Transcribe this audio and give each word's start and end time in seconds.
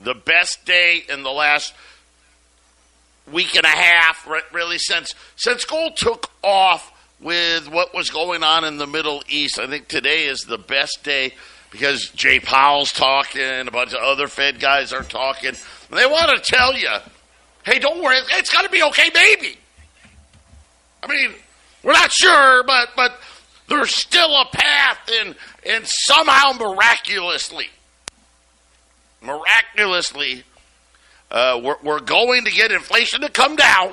the 0.00 0.14
best 0.14 0.64
day 0.64 1.02
in 1.08 1.22
the 1.22 1.30
last 1.30 1.74
week 3.30 3.56
and 3.56 3.64
a 3.64 3.68
half, 3.68 4.28
really, 4.52 4.78
since 4.78 5.14
since 5.36 5.64
gold 5.64 5.96
took 5.96 6.30
off 6.42 6.92
with 7.20 7.70
what 7.70 7.94
was 7.94 8.10
going 8.10 8.42
on 8.42 8.64
in 8.64 8.76
the 8.76 8.86
Middle 8.86 9.22
East. 9.28 9.58
I 9.58 9.66
think 9.66 9.88
today 9.88 10.26
is 10.26 10.40
the 10.40 10.58
best 10.58 11.02
day 11.02 11.32
because 11.70 12.10
Jay 12.10 12.38
Powell's 12.38 12.92
talking, 12.92 13.42
a 13.66 13.70
bunch 13.70 13.94
of 13.94 14.02
other 14.02 14.28
Fed 14.28 14.60
guys 14.60 14.92
are 14.92 15.02
talking. 15.02 15.54
They 15.90 16.06
want 16.06 16.30
to 16.36 16.52
tell 16.52 16.76
you, 16.76 16.88
hey, 17.64 17.78
don't 17.78 18.02
worry, 18.02 18.16
it's 18.32 18.52
going 18.52 18.64
to 18.64 18.70
be 18.70 18.82
okay, 18.82 19.10
baby. 19.10 19.58
I 21.02 21.06
mean, 21.06 21.32
we're 21.82 21.92
not 21.92 22.12
sure, 22.12 22.62
but 22.64 22.90
but 22.96 23.18
there's 23.68 23.94
still 23.94 24.30
a 24.40 24.46
path, 24.52 24.98
and 25.20 25.34
and 25.66 25.84
somehow 25.86 26.52
miraculously, 26.52 27.68
miraculously, 29.22 30.44
uh, 31.30 31.60
we're 31.62 31.76
we're 31.82 32.00
going 32.00 32.44
to 32.44 32.50
get 32.50 32.72
inflation 32.72 33.20
to 33.20 33.28
come 33.28 33.56
down. 33.56 33.92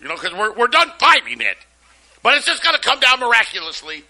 You 0.00 0.08
know, 0.08 0.14
because 0.14 0.32
we're 0.32 0.52
we're 0.54 0.66
done 0.66 0.90
fighting 0.98 1.40
it, 1.40 1.56
but 2.22 2.36
it's 2.36 2.46
just 2.46 2.62
going 2.62 2.74
to 2.74 2.80
come 2.80 3.00
down 3.00 3.20
miraculously, 3.20 4.04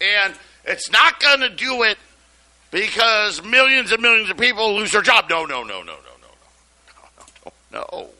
and 0.00 0.34
it's 0.64 0.90
not 0.90 1.20
going 1.20 1.40
to 1.40 1.50
do 1.50 1.82
it 1.84 1.98
because 2.70 3.42
millions 3.44 3.92
and 3.92 4.02
millions 4.02 4.30
of 4.30 4.36
people 4.36 4.76
lose 4.76 4.92
their 4.92 5.02
job. 5.02 5.26
No, 5.30 5.44
No, 5.46 5.64
no, 5.64 5.82
no, 5.82 5.82
no, 5.82 5.94
no, 5.94 5.98
no, 6.02 6.92
no, 7.46 7.52
no, 7.72 7.84
no. 7.92 8.10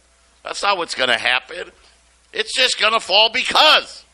That's 0.51 0.65
not 0.65 0.79
what's 0.79 0.97
going 0.97 1.11
to 1.11 1.17
happen. 1.17 1.71
It's 2.33 2.53
just 2.53 2.81
going 2.81 2.93
to 2.93 2.99
fall 2.99 3.31
because. 3.33 4.05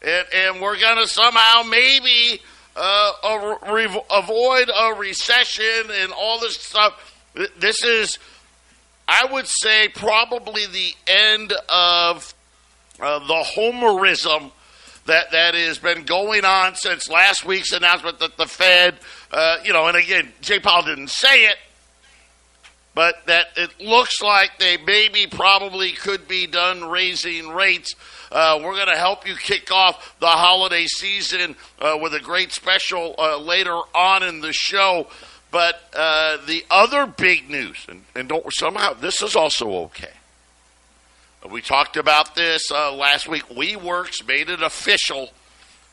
And, 0.00 0.24
and 0.32 0.62
we're 0.62 0.78
going 0.78 0.98
to 0.98 1.08
somehow 1.08 1.64
maybe 1.64 2.40
uh, 2.76 3.12
a 3.24 3.72
re- 3.72 4.02
avoid 4.08 4.70
a 4.70 4.94
recession 4.94 5.90
and 5.90 6.12
all 6.12 6.38
this 6.38 6.56
stuff. 6.56 7.20
This 7.58 7.82
is, 7.82 8.16
I 9.08 9.26
would 9.32 9.48
say, 9.48 9.88
probably 9.88 10.66
the 10.66 10.94
end 11.08 11.52
of 11.68 12.32
uh, 13.00 13.18
the 13.18 13.44
homerism 13.56 14.52
that 15.06 15.32
that 15.32 15.54
has 15.54 15.78
been 15.80 16.04
going 16.04 16.44
on 16.44 16.76
since 16.76 17.10
last 17.10 17.44
week's 17.44 17.72
announcement 17.72 18.20
that 18.20 18.36
the 18.36 18.46
Fed, 18.46 19.00
uh, 19.32 19.56
you 19.64 19.72
know, 19.72 19.88
and 19.88 19.96
again, 19.96 20.32
Jay 20.42 20.60
Powell 20.60 20.84
didn't 20.84 21.10
say 21.10 21.46
it, 21.46 21.56
but 22.96 23.26
that 23.26 23.48
it 23.56 23.78
looks 23.78 24.22
like 24.22 24.58
they 24.58 24.78
maybe 24.78 25.26
probably 25.26 25.92
could 25.92 26.26
be 26.26 26.46
done 26.46 26.88
raising 26.88 27.50
rates. 27.50 27.94
Uh, 28.32 28.58
we're 28.64 28.74
going 28.74 28.88
to 28.88 28.96
help 28.96 29.28
you 29.28 29.36
kick 29.36 29.70
off 29.70 30.18
the 30.18 30.26
holiday 30.26 30.86
season 30.86 31.56
uh, 31.78 31.98
with 32.00 32.14
a 32.14 32.20
great 32.20 32.52
special 32.52 33.14
uh, 33.18 33.38
later 33.38 33.78
on 33.94 34.22
in 34.22 34.40
the 34.40 34.52
show. 34.52 35.06
But 35.50 35.78
uh, 35.94 36.38
the 36.46 36.64
other 36.70 37.06
big 37.06 37.50
news, 37.50 37.84
and, 37.86 38.02
and 38.14 38.30
don't 38.30 38.50
somehow 38.54 38.94
this 38.94 39.20
is 39.20 39.36
also 39.36 39.70
okay. 39.84 40.14
We 41.50 41.60
talked 41.60 41.98
about 41.98 42.34
this 42.34 42.72
uh, 42.72 42.94
last 42.94 43.28
week. 43.28 43.46
WeWorks 43.50 44.26
made 44.26 44.48
it 44.48 44.62
official, 44.62 45.28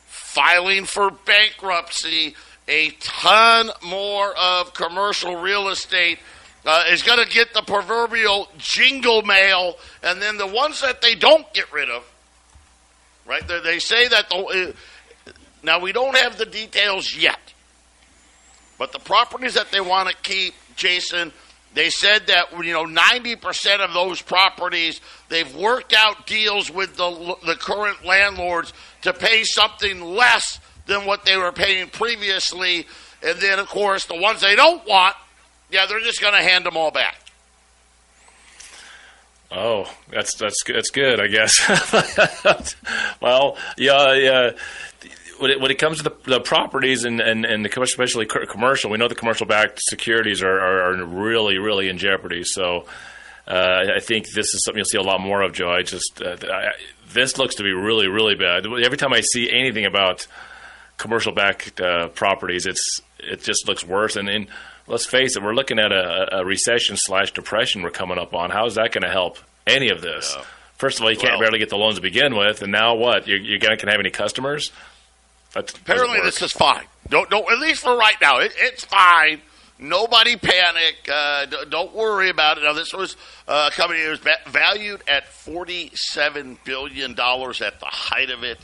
filing 0.06 0.86
for 0.86 1.10
bankruptcy. 1.10 2.34
A 2.66 2.90
ton 3.00 3.68
more 3.86 4.34
of 4.38 4.72
commercial 4.72 5.36
real 5.36 5.68
estate 5.68 6.18
uh, 6.64 6.84
is 6.90 7.02
going 7.02 7.24
to 7.24 7.30
get 7.30 7.52
the 7.52 7.62
proverbial 7.62 8.48
jingle 8.58 9.22
mail, 9.22 9.76
and 10.02 10.20
then 10.20 10.36
the 10.38 10.46
ones 10.46 10.80
that 10.80 11.02
they 11.02 11.14
don't 11.14 11.52
get 11.52 11.72
rid 11.72 11.90
of, 11.90 12.04
right? 13.26 13.46
They, 13.46 13.78
say 13.78 14.08
that 14.08 14.28
the 14.30 14.36
uh, 14.36 15.32
now 15.62 15.80
we 15.80 15.92
don't 15.92 16.16
have 16.16 16.38
the 16.38 16.46
details 16.46 17.14
yet, 17.16 17.40
but 18.78 18.92
the 18.92 18.98
properties 18.98 19.54
that 19.54 19.70
they 19.70 19.80
want 19.80 20.08
to 20.08 20.16
keep, 20.22 20.54
Jason, 20.76 21.32
they 21.74 21.90
said 21.90 22.28
that 22.28 22.46
you 22.64 22.72
know 22.72 22.84
ninety 22.84 23.36
percent 23.36 23.82
of 23.82 23.92
those 23.92 24.22
properties 24.22 25.00
they've 25.28 25.54
worked 25.54 25.92
out 25.92 26.26
deals 26.26 26.70
with 26.70 26.96
the 26.96 27.36
the 27.44 27.56
current 27.56 28.04
landlords 28.06 28.72
to 29.02 29.12
pay 29.12 29.44
something 29.44 30.00
less 30.00 30.60
than 30.86 31.04
what 31.04 31.24
they 31.24 31.36
were 31.36 31.52
paying 31.52 31.88
previously, 31.88 32.86
and 33.22 33.38
then 33.38 33.58
of 33.58 33.68
course 33.68 34.06
the 34.06 34.18
ones 34.18 34.40
they 34.40 34.54
don't 34.54 34.86
want, 34.86 35.14
yeah, 35.74 35.86
they're 35.86 36.00
just 36.00 36.20
going 36.20 36.34
to 36.34 36.42
hand 36.42 36.64
them 36.64 36.76
all 36.76 36.90
back. 36.90 37.16
Oh, 39.50 39.84
that's 40.10 40.36
that's 40.36 40.62
that's 40.66 40.90
good, 40.90 41.20
I 41.20 41.28
guess. 41.28 42.74
well, 43.20 43.56
yeah, 43.76 44.14
yeah 44.14 44.50
when 45.38 45.50
it, 45.50 45.60
when 45.60 45.70
it 45.70 45.78
comes 45.78 45.98
to 45.98 46.04
the, 46.04 46.16
the 46.24 46.40
properties 46.40 47.04
and, 47.04 47.20
and, 47.20 47.44
and 47.44 47.64
the 47.64 47.68
commercial, 47.68 47.92
especially 48.02 48.26
commercial, 48.26 48.90
we 48.90 48.98
know 48.98 49.08
the 49.08 49.14
commercial 49.14 49.46
backed 49.46 49.80
securities 49.82 50.42
are, 50.42 50.58
are, 50.58 50.94
are, 50.94 51.04
really, 51.04 51.58
really 51.58 51.88
in 51.88 51.98
jeopardy. 51.98 52.44
So 52.44 52.86
uh, 53.46 53.84
I 53.96 54.00
think 54.00 54.26
this 54.34 54.54
is 54.54 54.64
something 54.64 54.78
you'll 54.78 54.86
see 54.86 54.98
a 54.98 55.02
lot 55.02 55.20
more 55.20 55.42
of, 55.42 55.52
Joe. 55.52 55.70
I 55.70 55.82
just, 55.82 56.22
uh, 56.22 56.36
I, 56.42 56.70
this 57.12 57.38
looks 57.38 57.56
to 57.56 57.62
be 57.62 57.72
really, 57.72 58.08
really 58.08 58.34
bad. 58.34 58.66
Every 58.66 58.96
time 58.96 59.12
I 59.12 59.20
see 59.20 59.50
anything 59.50 59.86
about 59.86 60.26
commercial 60.96 61.32
backed 61.32 61.80
uh, 61.80 62.08
properties, 62.08 62.66
it's, 62.66 63.00
it 63.18 63.42
just 63.42 63.66
looks 63.68 63.84
worse. 63.84 64.16
And, 64.16 64.28
and 64.28 64.46
let's 64.86 65.06
face 65.06 65.36
it, 65.36 65.42
we're 65.42 65.54
looking 65.54 65.78
at 65.78 65.92
a, 65.92 66.38
a 66.38 66.44
recession 66.44 66.96
slash 66.98 67.32
depression 67.32 67.82
we're 67.82 67.90
coming 67.90 68.18
up 68.18 68.34
on. 68.34 68.50
How 68.50 68.66
is 68.66 68.74
that 68.74 68.92
going 68.92 69.02
to 69.02 69.10
help 69.10 69.38
any 69.66 69.90
of 69.90 70.00
this? 70.00 70.34
Yeah. 70.36 70.44
First 70.76 70.98
of 70.98 71.04
all, 71.04 71.10
you 71.10 71.16
can't 71.16 71.34
well, 71.34 71.40
barely 71.40 71.58
get 71.58 71.70
the 71.70 71.76
loans 71.76 71.96
to 71.96 72.02
begin 72.02 72.36
with, 72.36 72.62
and 72.62 72.72
now 72.72 72.96
what? 72.96 73.26
You're, 73.28 73.38
you're 73.38 73.58
going 73.58 73.78
to 73.78 73.86
have 73.86 74.00
any 74.00 74.10
customers? 74.10 74.72
That 75.54 75.70
Apparently, 75.76 76.20
this 76.22 76.42
is 76.42 76.52
fine. 76.52 76.84
Don't 77.08 77.30
don't 77.30 77.50
at 77.50 77.58
least 77.58 77.82
for 77.82 77.96
right 77.96 78.16
now. 78.20 78.38
It, 78.40 78.52
it's 78.56 78.84
fine. 78.84 79.40
Nobody 79.78 80.36
panic. 80.36 81.08
Uh, 81.10 81.46
don't 81.68 81.94
worry 81.94 82.28
about 82.28 82.58
it. 82.58 82.64
Now, 82.64 82.72
this 82.72 82.92
was 82.92 83.16
uh, 83.46 83.70
a 83.72 83.74
company 83.74 84.02
that 84.02 84.10
was 84.10 84.20
valued 84.48 85.02
at 85.06 85.28
forty-seven 85.28 86.58
billion 86.64 87.14
dollars 87.14 87.62
at 87.62 87.78
the 87.78 87.86
height 87.86 88.30
of 88.30 88.42
it. 88.42 88.58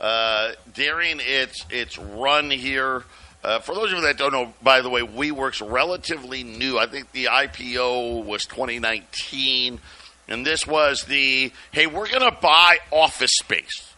Uh, 0.00 0.52
during 0.74 1.20
its 1.20 1.64
its 1.70 1.98
run 1.98 2.50
here, 2.50 3.04
uh, 3.42 3.58
for 3.60 3.74
those 3.74 3.92
of 3.92 3.98
you 3.98 4.04
that 4.04 4.18
don't 4.18 4.32
know, 4.32 4.52
by 4.62 4.80
the 4.80 4.90
way, 4.90 5.02
WeWork's 5.02 5.60
relatively 5.60 6.44
new. 6.44 6.78
I 6.78 6.86
think 6.86 7.12
the 7.12 7.26
IPO 7.26 8.24
was 8.24 8.44
2019, 8.46 9.80
and 10.28 10.46
this 10.46 10.66
was 10.66 11.04
the 11.04 11.52
hey, 11.72 11.86
we're 11.86 12.08
going 12.08 12.20
to 12.20 12.36
buy 12.40 12.78
office 12.90 13.32
space 13.32 13.92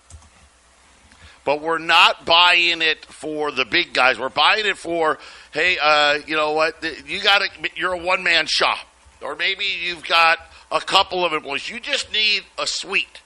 but 1.44 1.60
we're 1.60 1.78
not 1.78 2.24
buying 2.24 2.82
it 2.82 3.04
for 3.04 3.52
the 3.52 3.64
big 3.64 3.92
guys. 3.92 4.18
We're 4.18 4.30
buying 4.30 4.66
it 4.66 4.78
for, 4.78 5.18
hey, 5.52 5.76
uh, 5.80 6.18
you 6.26 6.36
know 6.36 6.52
what? 6.52 6.82
You 7.06 7.22
got 7.22 7.42
to, 7.42 7.70
you're 7.76 7.92
a 7.92 7.98
one 7.98 8.22
man 8.22 8.46
shop, 8.46 8.78
or 9.20 9.36
maybe 9.36 9.64
you've 9.82 10.04
got 10.04 10.38
a 10.72 10.80
couple 10.80 11.24
of 11.24 11.32
employees. 11.32 11.68
You 11.68 11.80
just 11.80 12.12
need 12.12 12.42
a 12.58 12.66
suite, 12.66 13.20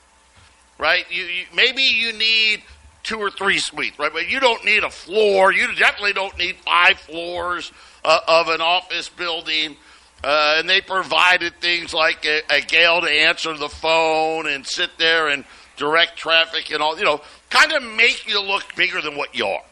right? 0.78 1.04
You, 1.10 1.24
you 1.24 1.44
maybe 1.54 1.82
you 1.82 2.12
need 2.12 2.62
two 3.02 3.18
or 3.18 3.30
three 3.30 3.58
suites, 3.58 3.98
right? 3.98 4.12
But 4.12 4.28
you 4.28 4.40
don't 4.40 4.64
need 4.64 4.84
a 4.84 4.90
floor. 4.90 5.52
You 5.52 5.74
definitely 5.74 6.12
don't 6.12 6.36
need 6.38 6.56
five 6.56 6.98
floors 6.98 7.72
uh, 8.04 8.20
of 8.26 8.48
an 8.48 8.60
office 8.60 9.08
building. 9.08 9.76
Uh, 10.22 10.56
and 10.58 10.68
they 10.68 10.80
provided 10.80 11.54
things 11.60 11.94
like 11.94 12.24
a, 12.24 12.42
a 12.50 12.60
Gale 12.60 13.00
to 13.00 13.08
answer 13.08 13.56
the 13.56 13.68
phone 13.68 14.48
and 14.48 14.66
sit 14.66 14.90
there 14.98 15.28
and 15.28 15.44
direct 15.76 16.16
traffic 16.16 16.70
and 16.72 16.82
all, 16.82 16.98
you 16.98 17.04
know, 17.04 17.20
kind 17.50 17.72
of 17.72 17.82
make 17.82 18.26
you 18.26 18.40
look 18.42 18.74
bigger 18.74 19.00
than 19.00 19.16
what 19.16 19.34
you 19.36 19.46
are. 19.46 19.62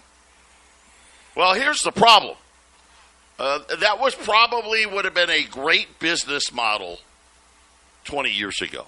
Well, 1.34 1.54
here's 1.54 1.80
the 1.80 1.92
problem. 1.92 2.36
Uh, 3.38 3.58
that 3.80 4.00
was 4.00 4.14
probably 4.14 4.86
would 4.86 5.04
have 5.04 5.14
been 5.14 5.30
a 5.30 5.42
great 5.42 5.98
business 5.98 6.52
model 6.52 6.98
20 8.04 8.30
years 8.30 8.60
ago. 8.62 8.86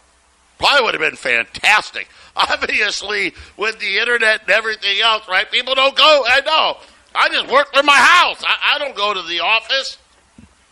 Probably 0.58 0.84
would 0.84 0.94
have 0.94 1.00
been 1.00 1.16
fantastic. 1.16 2.08
Obviously, 2.36 3.34
with 3.56 3.78
the 3.78 3.98
internet 3.98 4.42
and 4.42 4.50
everything 4.50 5.00
else, 5.00 5.26
right? 5.28 5.50
People 5.50 5.74
don't 5.74 5.96
go. 5.96 6.24
I 6.26 6.40
know. 6.40 6.76
I 7.14 7.28
just 7.28 7.48
work 7.50 7.74
from 7.74 7.86
my 7.86 7.96
house. 7.96 8.42
I, 8.44 8.74
I 8.74 8.78
don't 8.78 8.94
go 8.96 9.14
to 9.14 9.22
the 9.22 9.40
office. 9.40 9.98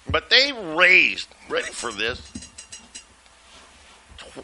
But 0.09 0.31
they 0.31 0.53
raised, 0.53 1.29
ready 1.49 1.73
for 1.73 1.91
this, 1.91 2.21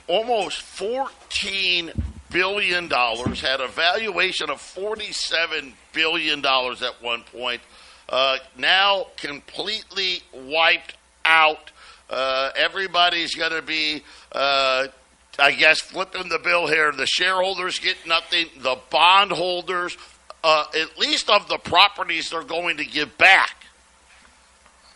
almost 0.08 0.60
$14 0.60 1.92
billion, 2.30 2.90
had 2.90 3.60
a 3.60 3.68
valuation 3.68 4.50
of 4.50 4.58
$47 4.58 5.72
billion 5.92 6.44
at 6.44 7.02
one 7.02 7.22
point. 7.24 7.60
Uh, 8.08 8.38
now 8.58 9.06
completely 9.16 10.22
wiped 10.34 10.96
out. 11.24 11.70
Uh, 12.10 12.50
everybody's 12.56 13.34
going 13.34 13.52
to 13.52 13.62
be, 13.62 14.02
uh, 14.32 14.88
I 15.38 15.52
guess, 15.52 15.80
flipping 15.80 16.28
the 16.28 16.38
bill 16.38 16.66
here. 16.66 16.92
The 16.92 17.06
shareholders 17.06 17.78
get 17.78 17.96
nothing. 18.06 18.46
The 18.58 18.78
bondholders, 18.90 19.96
uh, 20.44 20.64
at 20.78 20.98
least 20.98 21.30
of 21.30 21.48
the 21.48 21.58
properties 21.58 22.30
they're 22.30 22.42
going 22.42 22.76
to 22.76 22.84
give 22.84 23.16
back, 23.16 23.64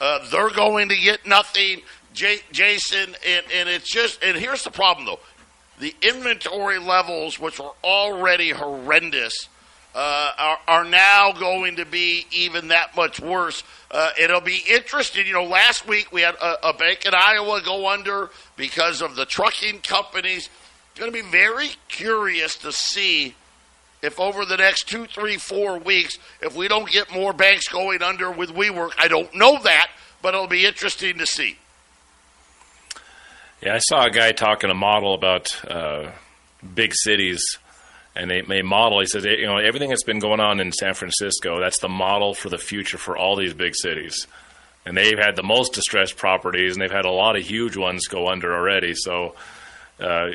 uh, 0.00 0.28
they're 0.30 0.50
going 0.50 0.90
to 0.90 0.96
get 0.96 1.26
nothing, 1.26 1.80
J- 2.12 2.40
Jason. 2.52 3.16
And, 3.26 3.46
and 3.54 3.68
it's 3.68 3.90
just, 3.90 4.22
and 4.22 4.36
here's 4.36 4.62
the 4.62 4.70
problem 4.70 5.06
though 5.06 5.20
the 5.78 5.94
inventory 6.02 6.78
levels, 6.78 7.38
which 7.38 7.58
were 7.58 7.72
already 7.84 8.50
horrendous, 8.50 9.48
uh, 9.96 10.32
are, 10.36 10.58
are, 10.68 10.84
now 10.84 11.32
going 11.32 11.76
to 11.76 11.86
be 11.86 12.26
even 12.30 12.68
that 12.68 12.94
much 12.94 13.18
worse. 13.18 13.64
Uh, 13.90 14.10
it'll 14.20 14.42
be 14.42 14.62
interesting. 14.68 15.26
You 15.26 15.32
know, 15.32 15.44
last 15.44 15.88
week 15.88 16.12
we 16.12 16.20
had 16.20 16.34
a, 16.34 16.68
a, 16.68 16.74
bank 16.74 17.06
in 17.06 17.14
Iowa 17.14 17.62
go 17.64 17.88
under 17.88 18.28
because 18.56 19.00
of 19.00 19.16
the 19.16 19.24
trucking 19.24 19.80
companies. 19.80 20.50
It's 20.90 21.00
going 21.00 21.10
to 21.10 21.22
be 21.22 21.26
very 21.26 21.70
curious 21.88 22.56
to 22.58 22.72
see 22.72 23.34
if 24.02 24.20
over 24.20 24.44
the 24.44 24.58
next 24.58 24.86
two, 24.86 25.06
three, 25.06 25.38
four 25.38 25.78
weeks, 25.78 26.18
if 26.42 26.54
we 26.54 26.68
don't 26.68 26.90
get 26.90 27.10
more 27.10 27.32
banks 27.32 27.66
going 27.68 28.02
under 28.02 28.30
with 28.30 28.50
WeWork, 28.50 28.90
I 28.98 29.08
don't 29.08 29.34
know 29.34 29.58
that, 29.62 29.88
but 30.20 30.34
it'll 30.34 30.46
be 30.46 30.66
interesting 30.66 31.16
to 31.16 31.26
see. 31.26 31.56
Yeah, 33.62 33.76
I 33.76 33.78
saw 33.78 34.04
a 34.04 34.10
guy 34.10 34.32
talking 34.32 34.68
a 34.68 34.74
model 34.74 35.14
about 35.14 35.48
uh, 35.66 36.10
big 36.74 36.92
cities, 36.94 37.58
and 38.16 38.30
they, 38.30 38.42
may 38.42 38.62
model. 38.62 39.00
He 39.00 39.06
says, 39.06 39.24
you 39.24 39.46
know, 39.46 39.58
everything 39.58 39.90
that's 39.90 40.02
been 40.02 40.18
going 40.18 40.40
on 40.40 40.58
in 40.58 40.72
San 40.72 40.94
Francisco, 40.94 41.60
that's 41.60 41.78
the 41.78 41.88
model 41.88 42.34
for 42.34 42.48
the 42.48 42.58
future 42.58 42.98
for 42.98 43.16
all 43.16 43.36
these 43.36 43.54
big 43.54 43.74
cities. 43.76 44.26
And 44.84 44.96
they've 44.96 45.18
had 45.18 45.36
the 45.36 45.42
most 45.42 45.74
distressed 45.74 46.16
properties, 46.16 46.72
and 46.72 46.82
they've 46.82 46.90
had 46.90 47.04
a 47.04 47.10
lot 47.10 47.36
of 47.36 47.44
huge 47.44 47.76
ones 47.76 48.06
go 48.06 48.28
under 48.28 48.54
already. 48.54 48.94
So, 48.94 49.34
uh, 50.00 50.28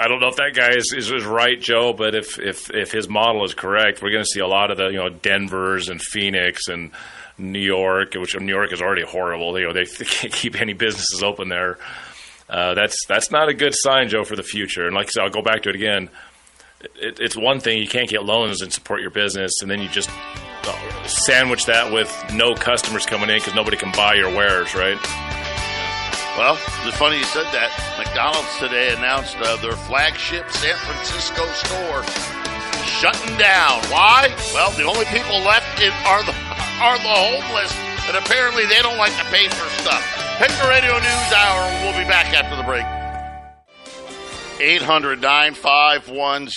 I 0.00 0.06
don't 0.08 0.20
know 0.20 0.28
if 0.28 0.36
that 0.36 0.54
guy 0.54 0.70
is, 0.70 0.92
is, 0.96 1.10
is, 1.10 1.24
right, 1.24 1.60
Joe, 1.60 1.92
but 1.92 2.14
if, 2.14 2.38
if 2.38 2.70
if 2.70 2.92
his 2.92 3.08
model 3.08 3.44
is 3.44 3.54
correct, 3.54 4.00
we're 4.00 4.10
going 4.10 4.22
to 4.22 4.30
see 4.30 4.40
a 4.40 4.46
lot 4.46 4.70
of 4.70 4.76
the 4.76 4.88
you 4.88 4.98
know 4.98 5.08
Denver's 5.08 5.88
and 5.88 6.00
Phoenix 6.00 6.68
and 6.68 6.92
New 7.36 7.58
York, 7.58 8.14
which 8.14 8.38
New 8.38 8.54
York 8.54 8.72
is 8.72 8.80
already 8.80 9.02
horrible. 9.02 9.58
You 9.58 9.66
know 9.66 9.72
they, 9.72 9.84
they 9.84 10.04
can't 10.04 10.32
keep 10.32 10.60
any 10.60 10.72
businesses 10.72 11.22
open 11.22 11.48
there. 11.48 11.78
Uh, 12.48 12.74
that's 12.74 13.06
that's 13.06 13.30
not 13.30 13.48
a 13.48 13.54
good 13.54 13.74
sign, 13.74 14.08
Joe, 14.08 14.24
for 14.24 14.36
the 14.36 14.42
future. 14.42 14.86
And 14.86 14.94
like 14.94 15.06
I 15.06 15.10
said, 15.10 15.24
I'll 15.24 15.30
go 15.30 15.42
back 15.42 15.62
to 15.62 15.70
it 15.70 15.74
again. 15.74 16.10
It, 16.80 17.18
it's 17.20 17.36
one 17.36 17.60
thing 17.60 17.78
you 17.78 17.88
can't 17.88 18.08
get 18.08 18.24
loans 18.24 18.62
and 18.62 18.72
support 18.72 19.00
your 19.00 19.10
business, 19.10 19.62
and 19.62 19.70
then 19.70 19.80
you 19.80 19.88
just 19.88 20.10
uh, 20.64 21.04
sandwich 21.06 21.66
that 21.66 21.92
with 21.92 22.08
no 22.32 22.54
customers 22.54 23.06
coming 23.06 23.30
in 23.30 23.38
because 23.38 23.54
nobody 23.54 23.76
can 23.76 23.90
buy 23.92 24.14
your 24.14 24.30
wares, 24.30 24.74
right? 24.74 24.98
Well, 26.38 26.54
it's 26.86 26.96
funny 26.96 27.18
you 27.18 27.24
said 27.24 27.50
that. 27.50 27.74
McDonald's 27.98 28.46
today 28.62 28.94
announced 28.94 29.34
uh, 29.42 29.56
their 29.58 29.74
flagship 29.90 30.46
San 30.54 30.76
Francisco 30.86 31.42
store 31.66 32.06
shutting 32.86 33.34
down. 33.38 33.82
Why? 33.90 34.30
Well, 34.54 34.70
the 34.78 34.86
only 34.86 35.04
people 35.10 35.42
left 35.42 35.82
in, 35.82 35.90
are 36.06 36.22
the 36.22 36.30
are 36.84 36.98
the 37.02 37.10
homeless, 37.10 37.74
and 38.06 38.14
apparently 38.14 38.66
they 38.66 38.78
don't 38.86 38.98
like 38.98 39.16
to 39.18 39.26
pay 39.34 39.50
for 39.50 39.66
stuff. 39.82 40.02
Patriot 40.38 40.70
Radio 40.70 40.94
News 40.94 41.30
Hour. 41.34 41.66
We'll 41.82 41.98
be 41.98 42.06
back 42.06 42.30
after 42.30 42.54
the 42.54 42.62
break. 42.62 42.86
800 44.60 45.20
951 45.20 46.48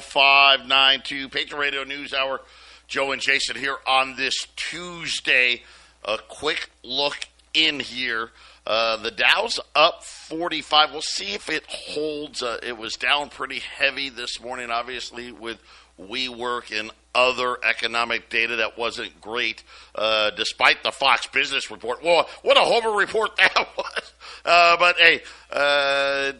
0592. 0.00 1.28
Patriot 1.28 1.58
Radio 1.58 1.84
News 1.84 2.12
Hour. 2.12 2.40
Joe 2.86 3.12
and 3.12 3.22
Jason 3.22 3.56
here 3.56 3.76
on 3.86 4.16
this 4.16 4.46
Tuesday. 4.56 5.62
A 6.04 6.18
quick 6.28 6.70
look 6.82 7.28
in 7.54 7.80
here 7.80 8.30
uh, 8.66 8.96
the 8.96 9.10
Dow's 9.10 9.60
up 9.74 10.04
45. 10.04 10.92
We'll 10.92 11.02
see 11.02 11.34
if 11.34 11.50
it 11.50 11.64
holds. 11.68 12.42
Uh, 12.42 12.58
it 12.62 12.78
was 12.78 12.94
down 12.94 13.28
pretty 13.28 13.58
heavy 13.58 14.08
this 14.08 14.40
morning, 14.40 14.70
obviously, 14.70 15.32
with 15.32 15.58
WeWork 16.00 16.78
and 16.78 16.90
other 17.14 17.58
economic 17.62 18.30
data 18.30 18.56
that 18.56 18.78
wasn't 18.78 19.20
great, 19.20 19.62
uh, 19.94 20.30
despite 20.30 20.82
the 20.82 20.90
Fox 20.90 21.26
Business 21.26 21.70
report. 21.70 22.02
Well, 22.02 22.28
what 22.42 22.56
a 22.56 22.60
homer 22.60 22.96
report 22.96 23.36
that 23.36 23.68
was! 23.76 24.12
Uh, 24.44 24.76
but 24.78 24.96
hey, 24.96 25.22
uh, 25.52 26.32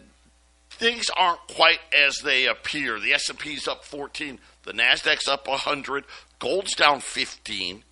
things 0.75 1.07
aren't 1.17 1.47
quite 1.49 1.81
as 1.97 2.19
they 2.19 2.47
appear. 2.47 3.01
The 3.01 3.13
S 3.13 3.29
and 3.29 3.39
P's 3.39 3.69
up 3.69 3.85
14, 3.85 4.39
the 4.65 4.73
Nasdaq's 4.73 5.29
up 5.29 5.49
100, 5.49 6.05
gold's 6.39 6.75
down 6.75 7.01
15. 7.01 7.83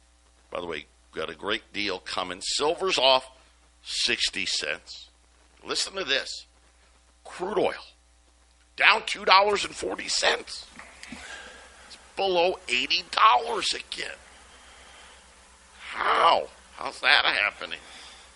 By 0.50 0.61
the 0.61 0.67
way, 0.67 0.87
got 1.14 1.31
a 1.31 1.34
great 1.34 1.73
deal 1.73 1.99
coming. 1.99 2.40
Silver's 2.43 2.99
off 2.99 3.31
60 3.82 4.46
cents. 4.46 5.08
Listen 5.64 5.94
to 5.94 6.05
this 6.05 6.46
crude 7.25 7.58
oil 7.58 7.73
down 8.76 9.02
$2.40. 9.02 10.05
It's 10.37 10.67
below 12.17 12.58
$80 12.67 13.75
again. 13.75 14.17
How? 15.90 16.49
How's 16.76 17.00
that 17.00 17.25
happening? 17.25 17.79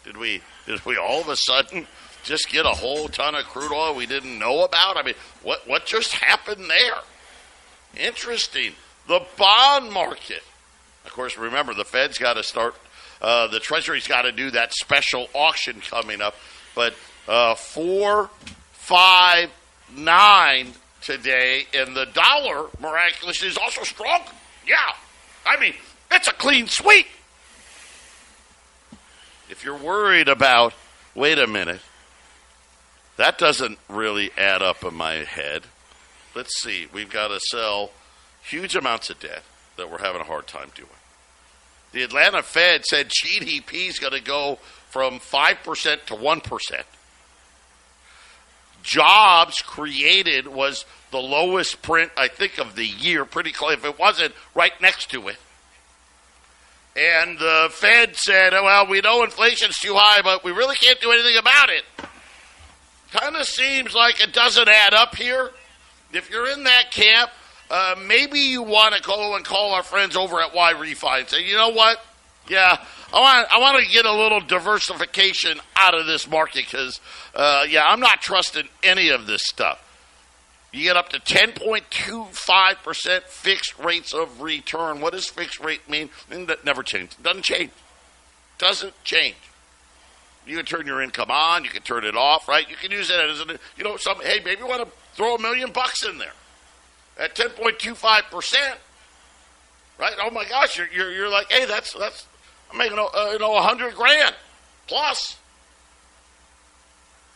Did 0.05 0.17
we 0.19 0.41
did 0.67 0.85
we 0.85 0.97
all 0.97 1.21
of 1.23 1.29
a 1.29 1.37
sudden 1.37 1.87
just 2.27 2.51
get 2.51 2.67
a 2.67 2.71
whole 2.71 3.09
ton 3.09 3.35
of 3.35 3.45
crude 3.45 3.73
oil 3.73 3.95
we 3.95 4.07
didn't 4.07 4.39
know 4.39 4.65
about? 4.65 4.97
I 4.97 5.03
mean, 5.03 5.15
what 5.43 5.67
what 5.67 5.87
just 5.87 6.13
happened 6.13 6.69
there? 6.69 8.07
Interesting. 8.07 8.73
The 9.09 9.25
bond 9.39 9.93
market. 9.93 10.43
Of 11.05 11.13
course, 11.13 11.39
remember 11.39 11.73
the 11.73 11.85
Fed's 11.85 12.19
got 12.19 12.35
to 12.35 12.43
start 12.43 12.75
uh, 13.21 13.47
the 13.47 13.61
Treasury's 13.61 14.07
got 14.07 14.23
to 14.23 14.33
do 14.33 14.51
that 14.51 14.75
special 14.75 15.29
auction 15.35 15.81
coming 15.81 16.21
up. 16.21 16.35
But 16.75 16.95
uh, 17.27 17.55
four, 17.55 18.31
five, 18.73 19.51
nine 19.97 20.73
today, 21.01 21.67
and 21.73 21.97
the 21.97 22.07
dollar 22.07 22.69
miraculously 22.81 23.49
is 23.49 23.57
also 23.57 23.83
strong. 23.85 24.23
Yeah, 24.67 24.77
I 25.47 25.59
mean 25.61 25.75
it's 26.11 26.29
a 26.29 26.33
clean 26.33 26.67
sweep. 26.67 27.07
If 29.49 29.65
you're 29.65 29.79
worried 29.79 30.29
about, 30.29 30.75
wait 31.15 31.39
a 31.39 31.47
minute, 31.47 31.81
that 33.17 33.39
doesn't 33.39 33.79
really 33.89 34.31
add 34.37 34.63
up 34.63 34.85
in 34.85 34.95
my 34.95 35.15
head. 35.15 35.63
Let's 36.35 36.61
see, 36.61 36.87
we've 36.93 37.11
got 37.11 37.29
to 37.29 37.41
sell 37.41 37.91
huge 38.43 38.77
amounts 38.77 39.11
of 39.11 39.19
debt 39.21 39.43
that 39.77 39.91
we're 39.91 39.99
having 39.99 40.21
a 40.21 40.25
hard 40.25 40.47
time 40.47 40.71
doing. 40.75 40.89
The 41.93 42.03
Atlanta 42.03 42.43
Fed 42.43 42.85
said 42.85 43.09
GDP 43.09 43.89
is 43.89 43.99
going 43.99 44.13
to 44.13 44.21
go 44.21 44.59
from 44.91 45.19
5% 45.19 46.05
to 46.07 46.15
1%. 46.15 46.83
Jobs 48.83 49.63
created 49.63 50.47
was 50.47 50.85
the 51.11 51.19
lowest 51.19 51.83
print, 51.83 52.13
I 52.17 52.29
think, 52.29 52.59
of 52.59 52.77
the 52.77 52.85
year, 52.85 53.25
pretty 53.25 53.51
close. 53.51 53.75
If 53.75 53.85
it 53.85 53.99
wasn't, 53.99 54.35
right 54.55 54.79
next 54.81 55.11
to 55.11 55.29
it. 55.29 55.39
And 56.97 57.39
the 57.39 57.69
Fed 57.71 58.17
said, 58.17 58.53
well, 58.53 58.87
we 58.87 59.01
know 59.01 59.23
inflation's 59.23 59.79
too 59.79 59.95
high, 59.95 60.23
but 60.23 60.45
we 60.45 60.53
really 60.53 60.77
can't 60.77 61.01
do 61.01 61.11
anything 61.11 61.37
about 61.37 61.69
it. 61.71 61.85
Kind 63.19 63.37
of 63.37 63.47
seems 63.47 63.95
like 63.95 64.21
it 64.21 64.33
doesn't 64.33 64.69
add 64.69 64.93
up 64.93 65.17
here. 65.17 65.51
If 66.13 66.31
you're 66.31 66.51
in 66.51 66.65
that 66.65 66.91
camp, 66.91 67.31
uh, 67.71 67.95
maybe 68.07 68.41
you 68.41 68.63
want 68.63 68.95
to 68.95 69.03
go 69.03 69.37
and 69.37 69.45
call 69.45 69.73
our 69.73 69.83
friends 69.83 70.17
over 70.17 70.41
at 70.41 70.53
Yrefy 70.53 71.21
and 71.21 71.29
say, 71.29 71.47
you 71.47 71.57
know 71.57 71.71
what? 71.71 72.05
Yeah, 72.49 72.85
I 73.13 73.21
want 73.21 73.49
I 73.51 73.59
want 73.59 73.85
to 73.85 73.91
get 73.91 74.07
a 74.07 74.13
little 74.13 74.41
diversification 74.41 75.59
out 75.77 75.99
of 75.99 76.07
this 76.07 76.29
market 76.29 76.67
because, 76.67 77.01
uh, 77.35 77.65
yeah, 77.69 77.87
I'm 77.87 78.01
not 78.01 78.21
trusting 78.21 78.69
any 78.83 79.09
of 79.09 79.27
this 79.27 79.43
stuff. 79.45 79.83
You 80.73 80.85
get 80.85 80.97
up 80.97 81.09
to 81.09 81.19
10.25% 81.19 83.23
fixed 83.23 83.79
rates 83.79 84.13
of 84.13 84.43
return. 84.43 85.01
What 85.01 85.15
does 85.15 85.27
fixed 85.27 85.59
rate 85.59 85.89
mean? 85.89 86.11
That 86.29 86.65
never 86.65 86.83
changes. 86.83 87.17
Doesn't 87.23 87.45
change. 87.45 87.71
Doesn't 88.59 88.93
change. 89.03 89.37
You 90.47 90.57
can 90.57 90.67
turn 90.67 90.87
your 90.87 91.03
income 91.03 91.31
on. 91.31 91.65
You 91.65 91.71
can 91.71 91.83
turn 91.83 92.05
it 92.05 92.17
off. 92.17 92.49
Right? 92.49 92.69
You 92.69 92.77
can 92.77 92.91
use 92.91 93.11
it 93.11 93.19
as 93.19 93.41
a 93.41 93.59
you 93.77 93.85
know 93.85 93.97
some. 93.97 94.21
Hey, 94.21 94.41
maybe 94.45 94.61
you 94.61 94.67
want 94.67 94.83
to 94.83 94.89
throw 95.15 95.35
a 95.35 95.41
million 95.41 95.73
bucks 95.73 96.05
in 96.05 96.19
there 96.19 96.33
at 97.19 97.35
ten 97.35 97.51
point 97.51 97.79
two 97.79 97.95
five 97.95 98.25
percent. 98.31 98.79
Right? 99.99 100.15
Oh 100.23 100.31
my 100.31 100.45
gosh, 100.45 100.79
you're, 100.79 100.89
you're 100.89 101.13
you're 101.13 101.29
like, 101.29 101.51
hey, 101.51 101.65
that's 101.65 101.93
that's 101.95 102.27
I'm 102.71 102.79
making 102.79 102.99
uh, 102.99 103.31
you 103.33 103.39
know 103.39 103.57
a 103.57 103.63
hundred 103.63 103.95
grand 103.95 104.35
plus. 104.87 105.39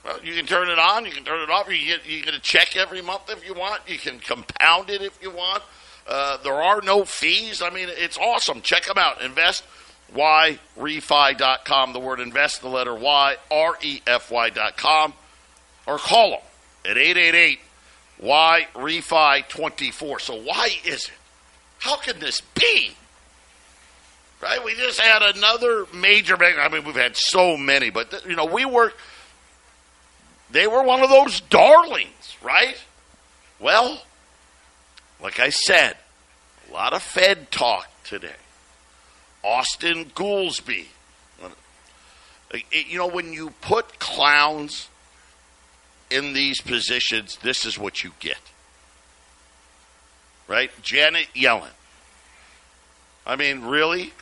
Well, 0.04 0.18
you 0.24 0.34
can 0.34 0.46
turn 0.46 0.70
it 0.70 0.78
on, 0.78 1.04
you 1.04 1.12
can 1.12 1.24
turn 1.24 1.42
it 1.42 1.50
off. 1.50 1.68
You 1.68 1.86
get 1.86 2.06
you 2.08 2.22
get 2.22 2.34
a 2.34 2.40
check 2.40 2.76
every 2.76 3.02
month 3.02 3.28
if 3.28 3.46
you 3.46 3.54
want. 3.54 3.82
You 3.86 3.98
can 3.98 4.18
compound 4.18 4.90
it 4.90 5.02
if 5.02 5.18
you 5.22 5.30
want. 5.30 5.62
Uh, 6.06 6.38
there 6.42 6.54
are 6.54 6.80
no 6.82 7.04
fees. 7.04 7.62
I 7.62 7.70
mean, 7.70 7.88
it's 7.90 8.18
awesome. 8.18 8.62
Check 8.62 8.84
them 8.84 8.98
out. 8.98 9.20
Invest 9.22 9.64
yrefy.com. 10.14 11.92
The 11.92 12.00
word 12.00 12.20
invest, 12.20 12.62
the 12.62 12.68
letter 12.68 12.94
Y, 12.94 13.36
R 13.50 13.78
E 13.82 14.00
F 14.06 14.30
Y.com. 14.30 15.14
Or 15.86 15.98
call 15.98 16.30
them 16.30 16.40
at 16.84 16.98
888 16.98 17.60
Yrefy 18.22 19.48
24. 19.48 20.18
So, 20.20 20.34
why 20.42 20.70
is 20.84 21.04
it? 21.04 21.12
How 21.78 21.96
can 21.96 22.18
this 22.18 22.40
be? 22.40 22.92
Right? 24.42 24.62
We 24.64 24.74
just 24.74 25.00
had 25.00 25.22
another 25.36 25.86
major 25.94 26.36
bank. 26.36 26.56
I 26.58 26.68
mean, 26.68 26.84
we've 26.84 26.94
had 26.94 27.16
so 27.16 27.56
many, 27.56 27.90
but, 27.90 28.24
you 28.26 28.36
know, 28.36 28.46
we 28.46 28.64
were 28.64 28.92
they 30.50 30.66
were 30.66 30.82
one 30.82 31.02
of 31.02 31.10
those 31.10 31.40
darlings, 31.42 32.36
right? 32.42 32.76
Well, 33.58 34.02
like 35.22 35.38
I 35.38 35.50
said, 35.50 35.96
a 36.68 36.72
lot 36.72 36.92
of 36.92 37.02
Fed 37.02 37.50
talk 37.50 37.88
today. 38.04 38.34
Austan 39.44 40.12
Goolsbee. 40.12 40.86
You 42.72 42.98
know, 42.98 43.06
when 43.06 43.32
you 43.32 43.50
put 43.60 43.98
clowns 43.98 44.88
in 46.10 46.32
these 46.32 46.60
positions, 46.60 47.38
this 47.42 47.64
is 47.64 47.78
what 47.78 48.02
you 48.02 48.12
get. 48.18 48.40
Right? 50.48 50.70
Janet 50.82 51.28
Yellen. 51.34 51.70
I 53.24 53.36
mean, 53.36 53.62
really? 53.62 54.12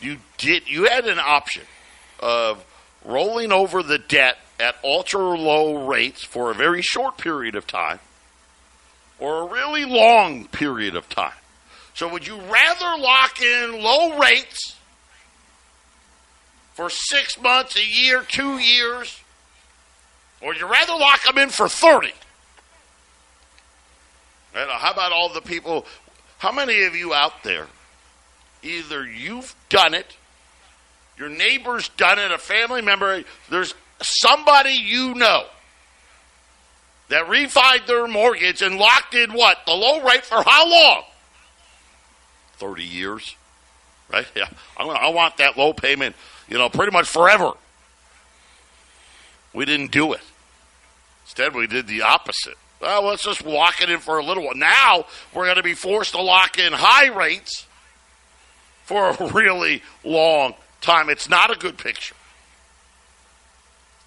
You 0.00 0.18
did 0.38 0.68
you 0.68 0.84
had 0.86 1.06
an 1.06 1.20
option 1.20 1.62
of 2.18 2.64
rolling 3.04 3.52
over 3.52 3.82
the 3.82 3.98
debt 3.98 4.38
at 4.58 4.74
ultra 4.82 5.20
low 5.20 5.86
rates 5.86 6.24
for 6.24 6.50
a 6.50 6.54
very 6.54 6.82
short 6.82 7.18
period 7.18 7.54
of 7.54 7.66
time 7.66 8.00
or 9.18 9.42
a 9.42 9.52
really 9.52 9.84
long 9.84 10.46
period 10.48 10.96
of 10.96 11.08
time. 11.08 11.32
So, 11.94 12.08
would 12.08 12.26
you 12.26 12.36
rather 12.36 13.02
lock 13.02 13.40
in 13.40 13.82
low 13.82 14.18
rates 14.18 14.76
for 16.72 16.88
six 16.88 17.40
months, 17.40 17.76
a 17.76 17.84
year, 17.84 18.24
two 18.26 18.58
years, 18.58 19.20
or 20.40 20.48
would 20.48 20.58
you 20.58 20.66
rather 20.66 20.94
lock 20.94 21.22
them 21.24 21.38
in 21.38 21.50
for 21.50 21.68
30? 21.68 22.12
And 24.54 24.70
how 24.70 24.92
about 24.92 25.12
all 25.12 25.32
the 25.32 25.40
people? 25.40 25.86
How 26.38 26.52
many 26.52 26.82
of 26.84 26.96
you 26.96 27.14
out 27.14 27.42
there, 27.44 27.68
either 28.62 29.06
you've 29.06 29.54
done 29.68 29.94
it, 29.94 30.16
your 31.16 31.28
neighbor's 31.28 31.88
done 31.90 32.18
it, 32.18 32.32
a 32.32 32.38
family 32.38 32.82
member, 32.82 33.22
there's 33.50 33.74
somebody 34.00 34.72
you 34.72 35.14
know 35.14 35.44
that 37.08 37.26
refied 37.26 37.86
their 37.86 38.08
mortgage 38.08 38.62
and 38.62 38.78
locked 38.78 39.14
in 39.14 39.32
what? 39.32 39.58
The 39.66 39.72
low 39.72 40.02
rate 40.02 40.24
for 40.24 40.42
how 40.42 40.68
long? 40.68 41.04
30 42.62 42.84
years. 42.84 43.36
Right? 44.10 44.26
Yeah. 44.36 44.48
I 44.76 44.84
want, 44.84 44.98
I 44.98 45.08
want 45.08 45.36
that 45.38 45.58
low 45.58 45.72
payment, 45.72 46.14
you 46.48 46.58
know, 46.58 46.68
pretty 46.68 46.92
much 46.92 47.08
forever. 47.08 47.52
We 49.52 49.64
didn't 49.64 49.90
do 49.90 50.12
it. 50.12 50.20
Instead, 51.24 51.54
we 51.54 51.66
did 51.66 51.86
the 51.86 52.02
opposite. 52.02 52.56
Well, 52.80 53.04
let's 53.04 53.22
just 53.22 53.44
lock 53.44 53.80
it 53.80 53.90
in 53.90 53.98
for 53.98 54.18
a 54.18 54.24
little 54.24 54.44
while. 54.44 54.54
Now, 54.54 55.06
we're 55.34 55.44
going 55.44 55.56
to 55.56 55.62
be 55.62 55.74
forced 55.74 56.12
to 56.12 56.22
lock 56.22 56.58
in 56.58 56.72
high 56.72 57.08
rates 57.08 57.66
for 58.84 59.10
a 59.10 59.26
really 59.32 59.82
long 60.04 60.54
time. 60.80 61.08
It's 61.08 61.28
not 61.28 61.50
a 61.50 61.58
good 61.58 61.78
picture. 61.78 62.14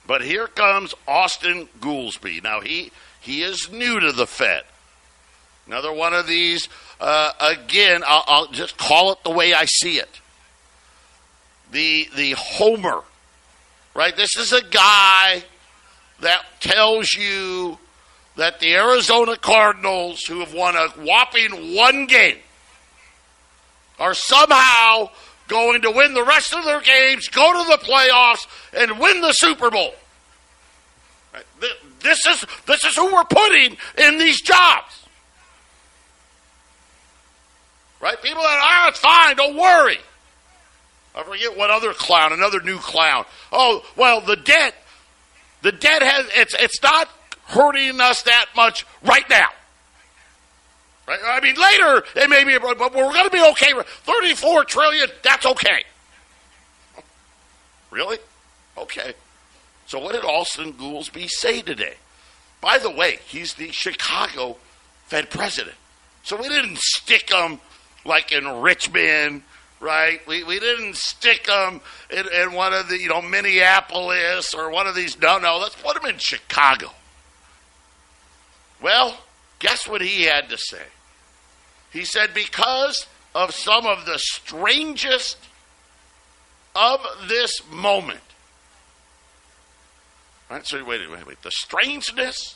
But 0.08 0.22
here 0.22 0.48
comes 0.48 0.94
Austan 1.08 1.68
Goolsbee. 1.80 2.44
Now 2.44 2.62
he 2.62 2.92
he 3.20 3.42
is 3.42 3.72
new 3.72 4.00
to 4.00 4.12
the 4.12 4.28
Fed. 4.28 4.64
Another 5.66 5.92
one 5.92 6.14
of 6.14 6.28
these. 6.28 6.70
Uh, 7.00 7.32
again, 7.40 8.04
I'll, 8.06 8.24
I'll 8.28 8.48
just 8.48 8.78
call 8.78 9.12
it 9.12 9.24
the 9.24 9.32
way 9.32 9.54
I 9.54 9.66
see 9.66 9.98
it. 9.98 10.22
The 11.72 12.08
the 12.16 12.32
Homer, 12.38 13.02
right? 13.94 14.16
This 14.16 14.38
is 14.38 14.54
a 14.54 14.64
guy 14.64 15.44
that 16.22 16.46
tells 16.62 17.14
you 17.14 17.78
that 18.38 18.60
the 18.60 18.74
Arizona 18.76 19.36
Cardinals, 19.38 20.22
who 20.24 20.40
have 20.40 20.54
won 20.54 20.76
a 20.76 20.88
whopping 20.90 21.76
one 21.76 22.06
game, 22.06 22.38
are 24.00 24.14
somehow 24.14 25.10
going 25.48 25.82
to 25.82 25.92
win 25.92 26.14
the 26.14 26.24
rest 26.24 26.54
of 26.54 26.64
their 26.66 26.82
games, 26.82 27.28
go 27.28 27.64
to 27.64 27.70
the 27.70 27.78
playoffs, 27.78 28.48
and 28.74 29.00
win 29.00 29.22
the 29.22 29.34
Super 29.34 29.70
Bowl. 29.70 29.94
This 32.02 32.20
is 32.28 32.46
this 32.66 32.84
is 32.84 32.96
who 32.96 33.14
we're 33.14 33.24
putting 33.26 33.78
in 33.98 34.18
these 34.18 34.42
jobs. 34.42 35.05
Right? 38.02 38.22
People 38.22 38.44
that 38.44 38.84
oh, 38.86 38.90
it's 38.90 39.00
fine, 39.00 39.36
don't 39.36 39.56
worry. 39.56 39.98
I 41.16 41.24
forget 41.24 41.58
what 41.58 41.70
other 41.70 41.94
clown, 41.94 42.34
another 42.34 42.62
new 42.62 42.78
clown. 42.78 43.26
Oh, 43.52 43.86
well, 43.96 44.20
the 44.20 44.36
debt, 44.36 44.76
the 45.62 45.72
debt 45.72 46.04
has 46.04 46.28
it's 46.36 46.54
it's 46.60 46.84
not 46.84 47.10
hurting 47.48 48.02
us 48.02 48.24
that 48.24 48.48
much 48.56 48.86
right 49.04 49.28
now. 49.30 49.48
Right? 51.08 51.20
I 51.26 51.40
mean, 51.40 51.56
later 51.56 52.04
it 52.16 52.30
may 52.30 52.44
be, 52.44 52.58
but 52.58 52.94
we're 52.94 53.14
going 53.14 53.26
to 53.26 53.30
be 53.30 53.44
okay. 53.52 53.74
Thirty-four 54.04 54.66
trillion, 54.66 55.10
that's 55.24 55.46
okay. 55.46 55.84
Really? 57.92 58.18
Okay. 58.78 59.14
So, 59.88 60.00
what 60.00 60.14
did 60.14 60.24
Austan 60.24 60.74
Goolsbee 60.74 61.30
say 61.30 61.62
today? 61.62 61.94
By 62.60 62.78
the 62.78 62.90
way, 62.90 63.20
he's 63.26 63.54
the 63.54 63.72
Chicago 63.72 64.58
Fed 65.06 65.30
president. 65.30 65.78
So, 66.24 66.36
we 66.36 66.50
didn't 66.50 66.78
stick 66.80 67.32
him 67.32 67.62
like 68.06 68.32
in 68.32 68.48
Richmond, 68.62 69.44
right? 69.80 70.26
We, 70.28 70.44
we 70.44 70.60
didn't 70.60 70.96
stick 70.96 71.46
them 71.46 71.82
in, 72.10 72.26
in 72.28 72.54
one 72.54 72.74
of 72.74 72.88
the, 72.88 73.00
you 73.00 73.10
know, 73.10 73.22
Minneapolis 73.22 74.54
or 74.54 74.70
one 74.70 74.88
of 74.88 74.96
these. 74.96 75.20
No, 75.20 75.38
no, 75.38 75.58
let's 75.58 75.76
put 75.76 76.02
them 76.02 76.10
in 76.10 76.18
Chicago. 76.18 76.92
Well, 78.82 79.18
guess 79.60 79.88
what 79.88 80.02
he 80.02 80.24
had 80.24 80.50
to 80.50 80.58
say? 80.58 80.84
He 81.92 82.06
said, 82.06 82.34
because 82.34 83.08
of 83.34 83.54
some 83.54 83.86
of 83.86 84.06
the 84.06 84.20
strangest 84.20 85.38
of 86.76 87.00
this 87.28 87.62
moment, 87.72 88.20
Right? 90.50 90.66
So 90.66 90.84
wait, 90.84 91.10
wait, 91.10 91.26
wait. 91.26 91.42
The 91.42 91.52
strangeness 91.52 92.56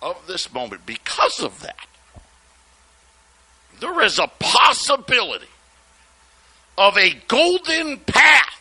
of 0.00 0.26
this 0.26 0.52
moment, 0.52 0.86
because 0.86 1.40
of 1.40 1.60
that, 1.60 1.86
there 3.80 4.02
is 4.02 4.18
a 4.18 4.26
possibility 4.38 5.46
of 6.76 6.96
a 6.96 7.14
golden 7.26 7.98
path. 7.98 8.60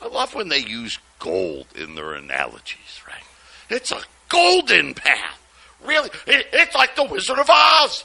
I 0.00 0.08
love 0.08 0.34
when 0.34 0.48
they 0.48 0.58
use 0.58 0.98
gold 1.18 1.66
in 1.74 1.94
their 1.94 2.14
analogies, 2.14 3.02
right? 3.06 3.22
It's 3.70 3.92
a 3.92 4.02
golden 4.28 4.94
path. 4.94 5.38
Really, 5.84 6.10
it, 6.26 6.46
it's 6.52 6.74
like 6.74 6.96
the 6.96 7.04
Wizard 7.04 7.38
of 7.38 7.48
Oz. 7.50 8.04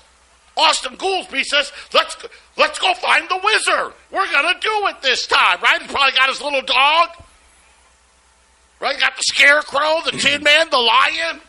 Austan 0.57 0.97
Goolsbee 0.97 1.43
says, 1.43 1.71
"Let's 1.93 2.17
let's 2.57 2.79
go 2.79 2.93
find 2.95 3.29
the 3.29 3.39
wizard. 3.43 3.93
We're 4.11 4.31
gonna 4.31 4.59
do 4.59 4.87
it 4.87 5.01
this 5.03 5.27
time, 5.27 5.59
right?" 5.61 5.79
He 5.81 5.87
probably 5.87 6.17
got 6.17 6.29
his 6.29 6.41
little 6.41 6.63
dog. 6.63 7.09
Right? 8.79 8.99
Got 8.99 9.15
the 9.15 9.23
scarecrow, 9.23 10.01
the 10.05 10.11
mm-hmm. 10.11 10.17
tin 10.19 10.43
man, 10.43 10.69
the 10.69 10.77
lion. 10.77 11.41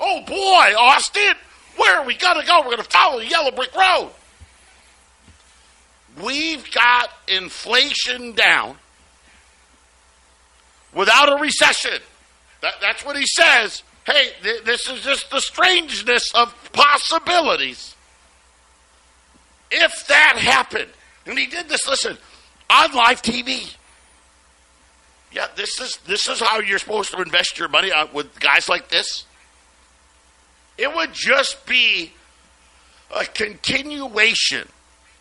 Oh 0.00 0.20
boy, 0.22 0.74
Austan, 0.76 1.34
where 1.78 1.98
are 1.98 2.04
we 2.04 2.14
gonna 2.14 2.44
go? 2.44 2.62
We're 2.62 2.70
gonna 2.70 2.84
follow 2.84 3.20
the 3.20 3.26
yellow 3.26 3.50
brick 3.50 3.74
road. 3.74 4.10
We've 6.22 6.70
got 6.72 7.10
inflation 7.28 8.32
down 8.32 8.76
without 10.92 11.32
a 11.32 11.40
recession. 11.40 12.00
That, 12.60 12.74
that's 12.80 13.04
what 13.04 13.16
he 13.16 13.26
says. 13.26 13.82
Hey, 14.04 14.30
th- 14.42 14.64
this 14.64 14.88
is 14.88 15.02
just 15.02 15.30
the 15.30 15.40
strangeness 15.40 16.32
of 16.34 16.54
possibilities. 16.72 17.94
If 19.70 20.06
that 20.08 20.38
happened, 20.38 20.90
and 21.26 21.38
he 21.38 21.46
did 21.46 21.68
this, 21.68 21.86
listen, 21.86 22.16
on 22.70 22.92
live 22.94 23.22
TV. 23.22 23.74
Yeah, 25.30 25.46
this 25.56 25.78
is 25.78 25.98
this 26.06 26.26
is 26.26 26.40
how 26.40 26.60
you're 26.60 26.78
supposed 26.78 27.10
to 27.12 27.20
invest 27.20 27.58
your 27.58 27.68
money 27.68 27.92
uh, 27.92 28.06
with 28.12 28.40
guys 28.40 28.68
like 28.68 28.88
this. 28.88 29.24
It 30.78 30.94
would 30.94 31.12
just 31.12 31.66
be 31.66 32.12
a 33.14 33.24
continuation 33.24 34.68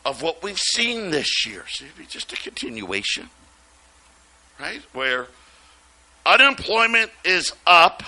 of 0.06 0.22
what 0.22 0.44
we've 0.44 0.60
seen 0.60 1.10
this 1.10 1.46
year. 1.46 1.66
It'd 1.82 1.98
be 1.98 2.06
just 2.06 2.32
a 2.32 2.38
continuation, 2.38 3.30
right? 4.60 4.82
Where 4.94 5.28
unemployment 6.26 7.12
is 7.26 7.52
up. 7.66 8.04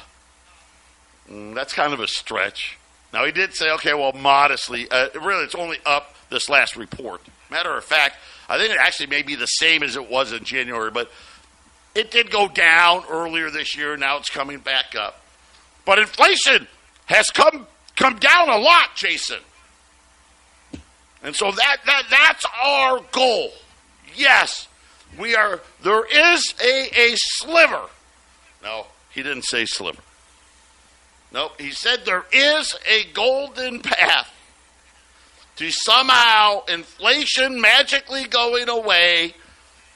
Mm, 1.30 1.56
that's 1.56 1.74
kind 1.74 1.92
of 1.92 2.00
a 2.00 2.08
stretch. 2.08 2.78
Now, 3.12 3.26
he 3.26 3.32
did 3.32 3.56
say, 3.56 3.72
okay, 3.72 3.94
well, 3.96 4.14
modestly. 4.14 4.88
Uh, 4.90 5.08
really, 5.16 5.44
it's 5.44 5.56
only 5.56 5.78
up 5.86 6.16
this 6.30 6.50
last 6.50 6.76
report. 6.76 7.22
Matter 7.50 7.76
of 7.76 7.84
fact, 7.84 8.18
I 8.48 8.58
think 8.58 8.72
it 8.72 8.78
actually 8.80 9.08
may 9.08 9.24
be 9.24 9.36
the 9.36 9.48
same 9.48 9.82
as 9.82 9.96
it 9.96 10.10
was 10.10 10.32
in 10.32 10.44
January, 10.44 10.92
but 10.92 11.12
it 11.96 12.12
did 12.12 12.30
go 12.30 12.48
down 12.48 13.04
earlier 13.10 13.50
this 13.50 13.76
year. 13.76 13.98
Now 13.98 14.18
it's 14.18 14.30
coming 14.30 14.60
back 14.60 14.96
up. 14.96 15.22
But 15.86 15.98
inflation 15.98 16.68
has 17.10 17.32
come 17.32 17.68
come 17.96 18.18
down 18.18 18.50
a 18.50 18.58
lot, 18.58 18.96
Jason. 18.96 19.40
And 21.22 21.36
so 21.36 21.52
that, 21.52 21.78
that 21.86 22.04
that's 22.10 22.46
our 22.64 23.02
goal. 23.12 23.52
Yes, 24.16 24.68
we 25.20 25.36
are 25.36 25.60
there 25.84 26.06
is 26.06 26.54
a, 26.64 26.90
a 26.98 27.16
sliver. 27.16 27.82
No, 28.64 28.86
he 29.10 29.24
didn't 29.24 29.44
say 29.44 29.66
sliver. 29.66 30.02
Nope, 31.34 31.60
he 31.60 31.72
said 31.72 32.06
there 32.06 32.26
is 32.32 32.76
a 32.88 33.04
golden 33.14 33.82
path 33.82 34.34
to 35.58 35.70
somehow 35.72 36.64
inflation 36.66 37.60
magically 37.60 38.26
going 38.26 38.70
away 38.70 39.34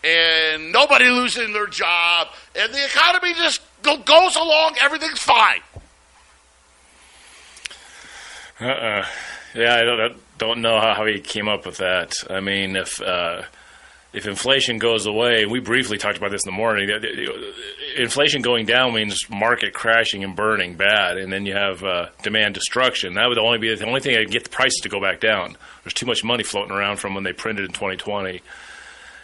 and 0.03 0.71
nobody 0.71 1.05
losing 1.05 1.53
their 1.53 1.67
job 1.67 2.27
and 2.55 2.73
the 2.73 2.85
economy 2.85 3.33
just 3.33 3.61
go, 3.81 3.97
goes 3.97 4.35
along, 4.35 4.75
everything's 4.79 5.19
fine. 5.19 5.61
Uh-uh. 8.63 9.05
Yeah, 9.55 9.75
I 9.75 9.83
don't, 9.83 10.37
don't 10.37 10.61
know 10.61 10.79
how, 10.79 11.05
he 11.05 11.19
came 11.19 11.47
up 11.47 11.65
with 11.65 11.77
that. 11.77 12.13
I 12.29 12.39
mean, 12.39 12.75
if 12.75 13.01
uh, 13.01 13.43
if 14.13 14.27
inflation 14.27 14.77
goes 14.77 15.05
away, 15.05 15.45
we 15.45 15.59
briefly 15.59 15.97
talked 15.97 16.17
about 16.17 16.31
this 16.31 16.45
in 16.45 16.51
the 16.51 16.57
morning. 16.57 16.89
Inflation 17.97 18.41
going 18.41 18.65
down 18.65 18.93
means 18.93 19.27
market 19.29 19.73
crashing 19.73 20.23
and 20.23 20.35
burning 20.35 20.75
bad, 20.75 21.17
and 21.17 21.33
then 21.33 21.45
you 21.45 21.53
have 21.53 21.83
uh, 21.83 22.07
demand 22.21 22.53
destruction. 22.53 23.15
That 23.15 23.27
would 23.27 23.37
only 23.39 23.57
be 23.57 23.73
the 23.75 23.85
only 23.85 24.01
thing 24.01 24.15
that 24.15 24.31
get 24.31 24.43
the 24.43 24.49
prices 24.49 24.81
to 24.83 24.89
go 24.89 25.01
back 25.01 25.19
down. 25.19 25.57
There's 25.83 25.93
too 25.93 26.05
much 26.05 26.23
money 26.23 26.43
floating 26.43 26.71
around 26.71 26.97
from 26.97 27.15
when 27.15 27.23
they 27.23 27.33
printed 27.33 27.65
in 27.65 27.71
2020. 27.71 28.41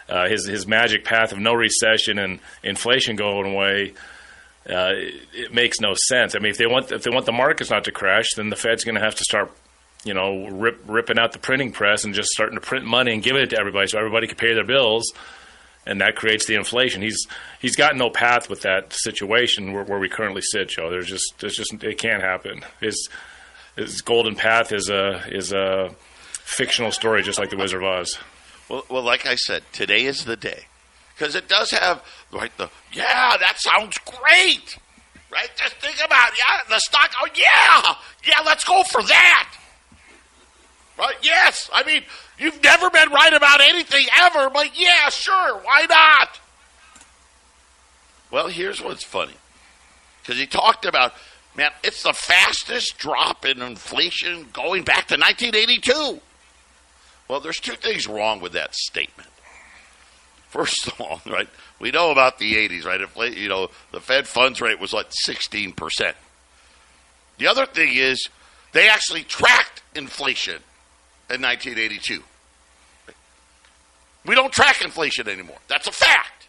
Uh, 0.08 0.28
his 0.28 0.44
his 0.46 0.66
magic 0.66 1.04
path 1.04 1.30
of 1.30 1.38
no 1.38 1.54
recession 1.54 2.18
and 2.18 2.40
inflation 2.64 3.14
going 3.14 3.52
away. 3.52 3.94
Uh, 4.68 4.92
it, 4.92 5.14
it, 5.32 5.54
makes 5.54 5.80
no 5.80 5.94
sense. 5.94 6.34
I 6.34 6.38
mean, 6.38 6.50
if 6.50 6.58
they 6.58 6.66
want 6.66 6.92
if 6.92 7.02
they 7.02 7.10
want 7.10 7.24
the 7.26 7.32
markets 7.32 7.70
not 7.70 7.84
to 7.84 7.92
crash, 7.92 8.34
then 8.36 8.50
the 8.50 8.56
Fed's 8.56 8.84
going 8.84 8.94
to 8.94 9.00
have 9.00 9.14
to 9.14 9.24
start 9.24 9.50
you 10.04 10.14
know, 10.14 10.46
rip, 10.46 10.82
ripping 10.86 11.18
out 11.18 11.32
the 11.32 11.38
printing 11.38 11.72
press 11.72 12.04
and 12.04 12.14
just 12.14 12.30
starting 12.30 12.54
to 12.54 12.60
print 12.60 12.84
money 12.84 13.12
and 13.12 13.22
giving 13.22 13.42
it 13.42 13.50
to 13.50 13.58
everybody 13.58 13.86
so 13.86 13.98
everybody 13.98 14.26
can 14.26 14.36
pay 14.36 14.54
their 14.54 14.64
bills, 14.64 15.12
and 15.86 16.00
that 16.00 16.16
creates 16.16 16.46
the 16.46 16.54
inflation. 16.54 17.02
He's 17.02 17.26
he's 17.60 17.76
got 17.76 17.96
no 17.96 18.10
path 18.10 18.48
with 18.48 18.62
that 18.62 18.92
situation 18.92 19.72
where, 19.72 19.84
where 19.84 19.98
we 19.98 20.08
currently 20.08 20.42
sit, 20.42 20.68
Joe. 20.68 20.90
There's 20.90 21.06
just 21.06 21.34
there's 21.38 21.54
just 21.54 21.72
it 21.84 21.98
can't 21.98 22.22
happen. 22.22 22.62
His 22.80 23.08
his 23.76 24.00
golden 24.00 24.36
path 24.36 24.72
is 24.72 24.88
a 24.88 25.22
is 25.28 25.52
a 25.52 25.94
fictional 26.30 26.92
story, 26.92 27.22
just 27.22 27.38
like 27.38 27.50
the 27.50 27.56
Wizard 27.56 27.82
of 27.82 27.88
Oz. 27.88 28.18
Well, 28.68 28.84
well, 28.88 29.02
like 29.02 29.26
I 29.26 29.34
said, 29.34 29.64
today 29.72 30.04
is 30.04 30.24
the 30.24 30.36
day 30.36 30.66
because 31.20 31.34
it 31.34 31.48
does 31.48 31.70
have 31.70 32.02
right 32.32 32.50
the 32.56 32.70
yeah 32.92 33.36
that 33.38 33.58
sounds 33.58 33.98
great. 33.98 34.78
Right, 35.30 35.48
just 35.56 35.76
think 35.76 35.96
about 36.04 36.32
it. 36.32 36.38
yeah 36.38 36.74
the 36.74 36.80
stock. 36.80 37.10
Oh 37.20 37.28
yeah, 37.34 37.94
yeah, 38.26 38.42
let's 38.44 38.64
go 38.64 38.82
for 38.84 39.02
that. 39.02 39.52
Right? 40.98 41.14
Yes. 41.22 41.70
I 41.72 41.84
mean, 41.84 42.02
you've 42.38 42.62
never 42.62 42.90
been 42.90 43.10
right 43.10 43.32
about 43.32 43.60
anything 43.60 44.06
ever, 44.18 44.50
but 44.50 44.78
yeah, 44.78 45.08
sure. 45.08 45.58
Why 45.58 45.86
not? 45.88 46.40
Well, 48.30 48.48
here's 48.48 48.82
what's 48.82 49.04
funny. 49.04 49.34
Because 50.20 50.38
he 50.38 50.46
talked 50.46 50.84
about, 50.84 51.14
man, 51.56 51.70
it's 51.82 52.02
the 52.02 52.12
fastest 52.12 52.98
drop 52.98 53.46
in 53.46 53.62
inflation 53.62 54.48
going 54.52 54.82
back 54.82 55.08
to 55.08 55.16
1982. 55.16 56.20
Well, 57.28 57.40
there's 57.40 57.60
two 57.60 57.76
things 57.76 58.06
wrong 58.06 58.40
with 58.40 58.52
that 58.52 58.74
statement. 58.74 59.29
First 60.50 60.88
of 60.88 61.00
all, 61.00 61.22
right, 61.26 61.48
we 61.78 61.90
know 61.90 62.10
about 62.10 62.38
the 62.38 62.54
80s, 62.54 62.84
right? 62.84 63.00
Infl- 63.00 63.36
you 63.36 63.48
know, 63.48 63.70
the 63.92 64.00
Fed 64.00 64.26
funds 64.26 64.60
rate 64.60 64.80
was 64.80 64.92
like 64.92 65.10
16%. 65.26 66.12
The 67.38 67.46
other 67.46 67.64
thing 67.66 67.94
is 67.94 68.28
they 68.72 68.88
actually 68.88 69.22
tracked 69.22 69.82
inflation 69.94 70.56
in 71.30 71.40
1982. 71.40 72.22
We 74.26 74.34
don't 74.34 74.52
track 74.52 74.82
inflation 74.82 75.28
anymore. 75.28 75.56
That's 75.68 75.86
a 75.86 75.92
fact. 75.92 76.32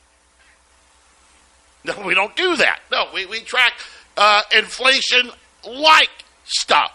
No, 1.84 2.00
we 2.06 2.14
don't 2.14 2.36
do 2.36 2.56
that. 2.58 2.80
No, 2.92 3.08
we, 3.12 3.26
we 3.26 3.40
track 3.40 3.74
uh, 4.16 4.44
inflation 4.56 5.32
like 5.68 6.12
stuff. 6.46 6.92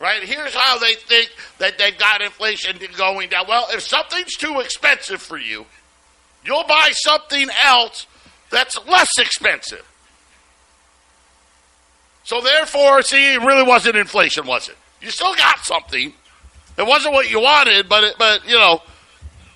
Right? 0.00 0.22
Here's 0.22 0.54
how 0.54 0.78
they 0.78 0.94
think 0.94 1.30
that 1.58 1.78
they've 1.78 1.96
got 1.96 2.20
inflation 2.20 2.78
going 2.96 3.30
down. 3.30 3.46
Well, 3.48 3.68
if 3.70 3.82
something's 3.82 4.36
too 4.36 4.60
expensive 4.60 5.22
for 5.22 5.38
you, 5.38 5.66
you'll 6.44 6.64
buy 6.64 6.90
something 6.92 7.48
else 7.64 8.06
that's 8.50 8.78
less 8.86 9.10
expensive. 9.18 9.86
So 12.24 12.40
therefore, 12.40 13.02
see, 13.02 13.34
it 13.34 13.42
really 13.42 13.62
wasn't 13.62 13.96
inflation, 13.96 14.46
was 14.46 14.68
it? 14.68 14.76
You 15.00 15.10
still 15.10 15.34
got 15.34 15.58
something, 15.60 16.12
it 16.76 16.86
wasn't 16.86 17.14
what 17.14 17.30
you 17.30 17.40
wanted, 17.40 17.88
but 17.88 18.04
it, 18.04 18.16
but 18.18 18.48
you 18.48 18.58
know, 18.58 18.82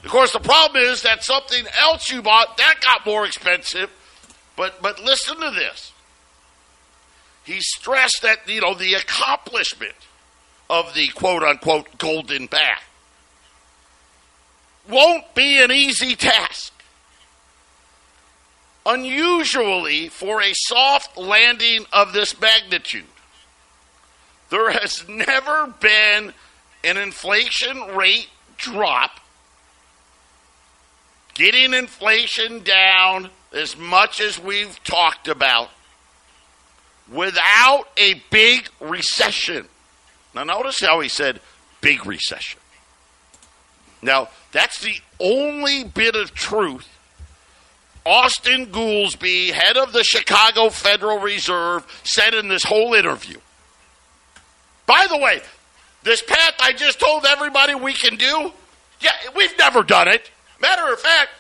of 0.04 0.10
course, 0.10 0.32
the 0.32 0.40
problem 0.40 0.82
is 0.82 1.02
that 1.02 1.24
something 1.24 1.64
else 1.80 2.10
you 2.10 2.22
bought 2.22 2.56
that 2.58 2.76
got 2.80 3.04
more 3.04 3.26
expensive. 3.26 3.90
But 4.56 4.80
but 4.82 5.00
listen 5.00 5.40
to 5.40 5.50
this. 5.50 5.92
He 7.44 7.60
stressed 7.60 8.22
that 8.22 8.48
you 8.48 8.60
know 8.60 8.74
the 8.74 8.94
accomplishment 8.94 9.94
of 10.70 10.94
the 10.94 11.08
quote 11.08 11.42
unquote 11.42 11.98
golden 11.98 12.48
path 12.48 12.84
won't 14.88 15.34
be 15.34 15.62
an 15.62 15.70
easy 15.70 16.16
task. 16.16 16.72
Unusually, 18.86 20.08
for 20.08 20.40
a 20.40 20.52
soft 20.54 21.16
landing 21.18 21.84
of 21.92 22.14
this 22.14 22.40
magnitude, 22.40 23.04
there 24.50 24.70
has 24.70 25.06
never 25.08 25.74
been 25.78 26.32
an 26.82 26.96
inflation 26.96 27.80
rate 27.94 28.28
drop, 28.56 29.20
getting 31.34 31.74
inflation 31.74 32.62
down 32.62 33.28
as 33.52 33.76
much 33.76 34.20
as 34.22 34.38
we've 34.38 34.82
talked 34.84 35.28
about 35.28 35.70
without 37.12 37.88
a 37.98 38.22
big 38.30 38.68
recession. 38.80 39.66
Now, 40.34 40.44
notice 40.44 40.80
how 40.80 41.00
he 41.00 41.08
said 41.08 41.40
big 41.80 42.06
recession. 42.06 42.60
Now, 44.02 44.28
that's 44.52 44.80
the 44.80 45.00
only 45.18 45.84
bit 45.84 46.14
of 46.14 46.34
truth 46.34 46.88
Austan 48.08 48.68
Goolsbee, 48.68 49.50
head 49.50 49.76
of 49.76 49.92
the 49.92 50.02
Chicago 50.02 50.70
Federal 50.70 51.18
Reserve, 51.18 51.86
said 52.04 52.32
in 52.32 52.48
this 52.48 52.64
whole 52.64 52.94
interview. 52.94 53.36
By 54.86 55.06
the 55.10 55.18
way, 55.18 55.42
this 56.04 56.22
path 56.22 56.54
I 56.58 56.72
just 56.72 57.00
told 57.00 57.26
everybody 57.26 57.74
we 57.74 57.92
can 57.92 58.16
do, 58.16 58.52
yeah, 59.00 59.12
we've 59.36 59.56
never 59.58 59.82
done 59.82 60.08
it. 60.08 60.30
Matter 60.58 60.90
of 60.90 60.98
fact, 61.00 61.30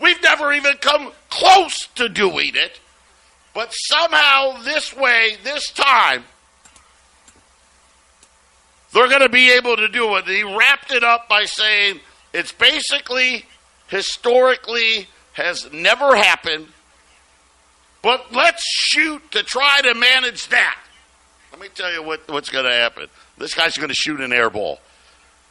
we've 0.00 0.22
never 0.22 0.52
even 0.52 0.74
come 0.74 1.12
close 1.30 1.88
to 1.94 2.10
doing 2.10 2.52
it. 2.54 2.78
But 3.54 3.70
somehow, 3.70 4.60
this 4.62 4.94
way, 4.94 5.38
this 5.42 5.70
time, 5.70 6.24
they're 8.96 9.08
going 9.08 9.20
to 9.20 9.28
be 9.28 9.50
able 9.50 9.76
to 9.76 9.88
do 9.88 10.16
it. 10.16 10.24
He 10.24 10.42
wrapped 10.42 10.90
it 10.90 11.04
up 11.04 11.28
by 11.28 11.44
saying 11.44 12.00
it's 12.32 12.52
basically, 12.52 13.44
historically, 13.88 15.06
has 15.34 15.70
never 15.70 16.16
happened. 16.16 16.68
But 18.00 18.32
let's 18.32 18.62
shoot 18.64 19.30
to 19.32 19.42
try 19.42 19.82
to 19.82 19.94
manage 19.94 20.48
that. 20.48 20.78
Let 21.52 21.60
me 21.60 21.68
tell 21.74 21.92
you 21.92 22.02
what, 22.02 22.26
what's 22.30 22.48
going 22.48 22.64
to 22.64 22.72
happen. 22.72 23.08
This 23.36 23.52
guy's 23.52 23.76
going 23.76 23.90
to 23.90 23.94
shoot 23.94 24.18
an 24.20 24.32
air 24.32 24.48
ball. 24.48 24.78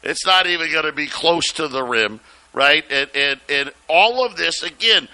It's 0.01 0.25
not 0.25 0.47
even 0.47 0.71
going 0.71 0.85
to 0.85 0.91
be 0.91 1.05
close 1.05 1.45
to 1.53 1.67
the 1.67 1.83
rim, 1.83 2.21
right? 2.51 2.83
And, 2.89 3.11
and, 3.13 3.39
and 3.47 3.71
all 3.87 4.25
of 4.25 4.37
this, 4.37 4.63
again, 4.63 5.07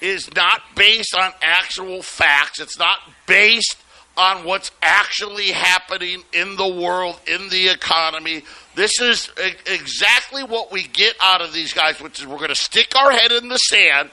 is 0.00 0.28
not 0.34 0.60
based 0.74 1.14
on 1.14 1.30
actual 1.40 2.02
facts. 2.02 2.60
It's 2.60 2.80
not 2.80 2.98
based 3.26 3.76
on 4.18 4.44
what's 4.44 4.72
actually 4.82 5.52
happening 5.52 6.22
in 6.32 6.56
the 6.56 6.68
world, 6.68 7.18
in 7.26 7.48
the 7.48 7.68
economy. 7.68 8.42
This 8.74 9.00
is 9.00 9.30
exactly 9.64 10.42
what 10.42 10.72
we 10.72 10.82
get 10.82 11.14
out 11.22 11.40
of 11.40 11.52
these 11.52 11.72
guys, 11.72 12.00
which 12.00 12.18
is 12.18 12.26
we're 12.26 12.36
going 12.36 12.48
to 12.48 12.56
stick 12.56 12.94
our 12.96 13.12
head 13.12 13.30
in 13.30 13.48
the 13.48 13.56
sand 13.56 14.10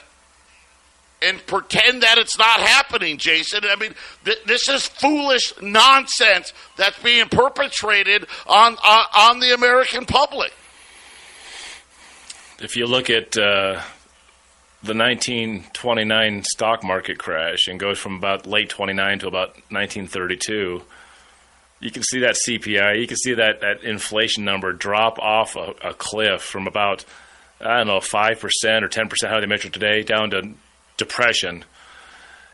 and 1.22 1.44
pretend 1.46 2.02
that 2.02 2.18
it's 2.18 2.38
not 2.38 2.60
happening, 2.60 3.18
Jason. 3.18 3.60
I 3.64 3.74
mean, 3.76 3.94
th- 4.24 4.44
this 4.46 4.68
is 4.68 4.86
foolish 4.86 5.52
nonsense 5.60 6.52
that's 6.76 6.98
being 7.02 7.28
perpetrated 7.28 8.26
on, 8.46 8.76
on, 8.84 9.04
on 9.16 9.40
the 9.40 9.54
American 9.54 10.06
public. 10.06 10.52
If 12.60 12.76
you 12.76 12.86
look 12.86 13.10
at 13.10 13.36
uh, 13.36 13.82
the 14.82 14.94
1929 14.94 16.42
stock 16.44 16.84
market 16.84 17.18
crash 17.18 17.66
and 17.66 17.80
goes 17.80 17.98
from 17.98 18.16
about 18.16 18.46
late 18.46 18.68
29 18.68 19.20
to 19.20 19.26
about 19.26 19.48
1932, 19.70 20.82
you 21.80 21.90
can 21.90 22.02
see 22.02 22.20
that 22.20 22.36
CPI, 22.46 23.00
you 23.00 23.06
can 23.06 23.16
see 23.16 23.34
that, 23.34 23.60
that 23.60 23.82
inflation 23.84 24.44
number 24.44 24.72
drop 24.72 25.18
off 25.18 25.56
a, 25.56 25.74
a 25.82 25.94
cliff 25.94 26.42
from 26.42 26.66
about, 26.66 27.04
I 27.60 27.78
don't 27.78 27.86
know, 27.86 27.98
5% 27.98 28.82
or 28.82 28.88
10%, 28.88 29.28
how 29.28 29.40
they 29.40 29.46
measure 29.46 29.70
today, 29.70 30.02
down 30.02 30.30
to 30.30 30.50
depression. 30.96 31.64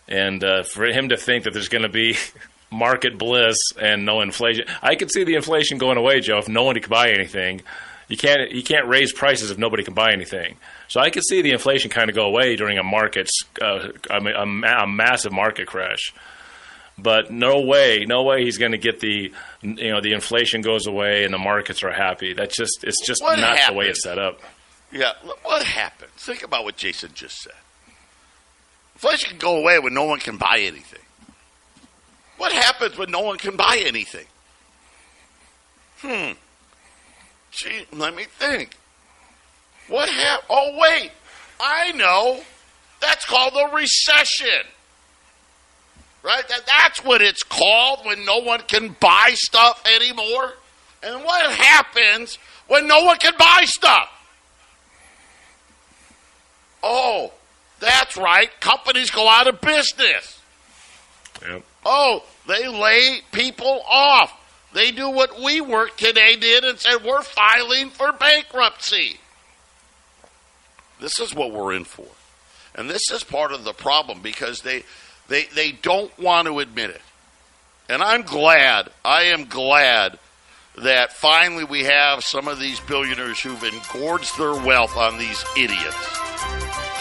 And 0.08 0.42
uh, 0.42 0.62
for 0.62 0.86
him 0.86 1.10
to 1.10 1.16
think 1.16 1.44
that 1.44 1.52
there's 1.52 1.68
going 1.68 1.82
to 1.82 1.88
be 1.88 2.16
market 2.70 3.18
bliss 3.18 3.58
and 3.80 4.04
no 4.04 4.20
inflation, 4.20 4.66
I 4.80 4.94
could 4.96 5.12
see 5.12 5.24
the 5.24 5.34
inflation 5.34 5.78
going 5.78 5.98
away, 5.98 6.20
Joe, 6.20 6.38
if 6.38 6.48
no 6.48 6.64
one 6.64 6.74
could 6.74 6.88
buy 6.88 7.10
anything. 7.10 7.62
You 8.12 8.18
can't 8.18 8.50
you 8.52 8.62
can't 8.62 8.86
raise 8.88 9.10
prices 9.10 9.50
if 9.50 9.56
nobody 9.56 9.84
can 9.84 9.94
buy 9.94 10.12
anything. 10.12 10.56
So 10.88 11.00
I 11.00 11.08
could 11.08 11.24
see 11.24 11.40
the 11.40 11.52
inflation 11.52 11.90
kind 11.90 12.10
of 12.10 12.14
go 12.14 12.26
away 12.26 12.56
during 12.56 12.76
a 12.76 12.82
market, 12.82 13.30
uh, 13.58 13.88
a, 14.10 14.16
a, 14.22 14.42
a 14.82 14.86
massive 14.86 15.32
market 15.32 15.66
crash. 15.66 16.12
But 16.98 17.30
no 17.32 17.62
way, 17.62 18.04
no 18.06 18.22
way 18.22 18.44
he's 18.44 18.58
going 18.58 18.72
to 18.72 18.78
get 18.78 19.00
the 19.00 19.32
you 19.62 19.90
know 19.90 20.02
the 20.02 20.12
inflation 20.12 20.60
goes 20.60 20.86
away 20.86 21.24
and 21.24 21.32
the 21.32 21.38
markets 21.38 21.82
are 21.82 21.90
happy. 21.90 22.34
That's 22.34 22.54
just 22.54 22.84
it's 22.84 23.00
just 23.06 23.22
What 23.22 23.38
not 23.38 23.56
happened? 23.56 23.76
the 23.76 23.78
way 23.78 23.86
it's 23.86 24.02
set 24.02 24.18
up. 24.18 24.40
Yeah, 24.92 25.12
what 25.42 25.62
happened? 25.62 26.10
Think 26.18 26.42
about 26.42 26.64
what 26.64 26.76
Jason 26.76 27.12
just 27.14 27.40
said. 27.40 27.54
Inflation 28.96 29.30
can 29.30 29.38
go 29.38 29.56
away 29.56 29.78
when 29.78 29.94
no 29.94 30.04
one 30.04 30.18
can 30.20 30.36
buy 30.36 30.58
anything. 30.60 31.00
What 32.36 32.52
happens 32.52 32.98
when 32.98 33.10
no 33.10 33.20
one 33.20 33.38
can 33.38 33.56
buy 33.56 33.82
anything? 33.86 34.26
Hmm. 36.02 36.32
Gee, 37.52 37.86
let 37.92 38.14
me 38.14 38.24
think. 38.24 38.76
What 39.88 40.08
happened? 40.08 40.46
Oh, 40.50 40.78
wait. 40.80 41.12
I 41.60 41.92
know. 41.92 42.40
That's 43.00 43.24
called 43.24 43.52
a 43.54 43.74
recession. 43.74 44.66
Right? 46.22 46.48
That, 46.48 46.62
that's 46.66 47.04
what 47.04 47.20
it's 47.20 47.42
called 47.42 48.06
when 48.06 48.24
no 48.24 48.38
one 48.38 48.60
can 48.60 48.96
buy 48.98 49.32
stuff 49.34 49.82
anymore. 49.86 50.54
And 51.02 51.24
what 51.24 51.50
happens 51.50 52.38
when 52.68 52.86
no 52.86 53.04
one 53.04 53.18
can 53.18 53.34
buy 53.38 53.64
stuff? 53.64 54.08
Oh, 56.82 57.32
that's 57.80 58.16
right. 58.16 58.48
Companies 58.60 59.10
go 59.10 59.28
out 59.28 59.46
of 59.46 59.60
business. 59.60 60.40
Yep. 61.46 61.64
Oh, 61.84 62.24
they 62.46 62.68
lay 62.68 63.20
people 63.32 63.82
off. 63.88 64.32
They 64.74 64.90
do 64.90 65.10
what 65.10 65.30
WeWork 65.30 65.96
today 65.96 66.36
did 66.36 66.64
and 66.64 66.78
said, 66.78 67.04
we're 67.04 67.22
filing 67.22 67.90
for 67.90 68.12
bankruptcy. 68.12 69.18
This 71.00 71.18
is 71.20 71.34
what 71.34 71.52
we're 71.52 71.74
in 71.74 71.84
for. 71.84 72.06
And 72.74 72.88
this 72.88 73.10
is 73.10 73.22
part 73.22 73.52
of 73.52 73.64
the 73.64 73.74
problem 73.74 74.22
because 74.22 74.60
they, 74.60 74.84
they, 75.28 75.44
they 75.54 75.72
don't 75.72 76.16
want 76.18 76.48
to 76.48 76.60
admit 76.60 76.90
it. 76.90 77.02
And 77.88 78.02
I'm 78.02 78.22
glad, 78.22 78.88
I 79.04 79.24
am 79.24 79.44
glad 79.44 80.18
that 80.78 81.12
finally 81.12 81.64
we 81.64 81.84
have 81.84 82.24
some 82.24 82.48
of 82.48 82.58
these 82.58 82.80
billionaires 82.80 83.40
who've 83.40 83.62
engorged 83.62 84.38
their 84.38 84.54
wealth 84.54 84.96
on 84.96 85.18
these 85.18 85.44
idiots 85.54 86.31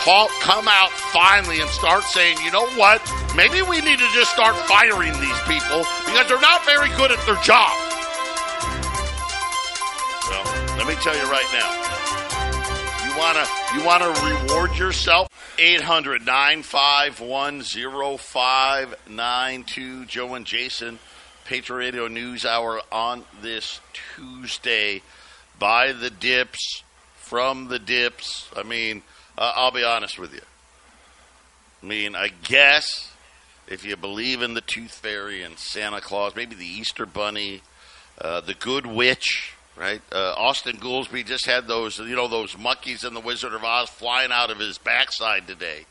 come 0.04 0.68
out 0.68 0.90
finally 0.92 1.62
and 1.62 1.70
start 1.70 2.04
saying, 2.04 2.38
you 2.44 2.52
know 2.52 2.68
what? 2.72 3.02
Maybe 3.36 3.62
we 3.62 3.82
need 3.82 4.00
to 4.00 4.10
just 4.14 4.32
start 4.32 4.56
firing 4.68 5.14
these 5.14 5.40
people 5.48 5.86
because 6.06 6.28
they're 6.28 6.42
not 6.42 6.66
very 6.66 6.90
good 6.98 7.12
at 7.12 7.24
their 7.26 7.36
job. 7.44 7.72
Well, 10.30 10.44
let 10.78 10.88
me 10.88 10.96
tell 10.96 11.16
you 11.16 11.30
right 11.32 11.46
now. 11.54 11.70
You 13.06 13.18
wanna 13.18 13.46
you 13.76 13.84
wanna 13.86 14.10
reward 14.26 14.76
yourself? 14.78 15.28
800 15.60 16.26
951 16.26 17.62
0592 18.18 20.06
Joe 20.06 20.34
and 20.34 20.46
Jason, 20.46 21.00
Patriot 21.46 21.78
Radio 21.78 22.08
News 22.08 22.46
Hour 22.46 22.82
on 22.92 23.26
this 23.42 23.80
Tuesday. 24.16 25.04
By 25.60 25.92
the 25.92 26.10
dips, 26.10 26.84
from 27.32 27.68
the 27.68 27.80
dips. 27.80 28.50
I 28.58 28.64
mean, 28.64 29.04
uh, 29.42 29.54
I'll 29.56 29.72
be 29.72 29.84
honest 29.84 30.20
with 30.20 30.36
you. 30.36 30.42
I 31.82 31.86
mean, 31.88 32.16
I 32.16 32.30
guess 32.44 33.12
if 33.68 33.84
you 33.84 33.96
believe 33.96 34.44
in 34.44 34.54
the 34.54 34.62
Tooth 34.62 34.92
Fairy 34.92 35.42
and 35.42 35.58
Santa 35.58 36.00
Claus, 36.00 36.36
maybe 36.36 36.54
the 36.54 36.66
Easter 36.66 37.08
Bunny, 37.08 37.64
uh, 38.20 38.42
the 38.42 38.54
Good 38.54 38.86
Witch, 38.86 39.56
right? 39.76 40.02
Uh, 40.12 40.36
Austan 40.38 40.78
Goolsbee 40.78 41.26
just 41.26 41.48
had 41.48 41.68
those, 41.68 41.98
you 41.98 42.16
know, 42.16 42.28
those 42.28 42.56
monkeys 42.56 43.04
in 43.04 43.16
the 43.16 43.20
Wizard 43.20 43.54
of 43.54 43.64
Oz 43.64 43.90
flying 43.90 44.32
out 44.32 44.52
of 44.52 44.60
his 44.60 44.78
backside 44.78 45.48
today. 45.48 45.86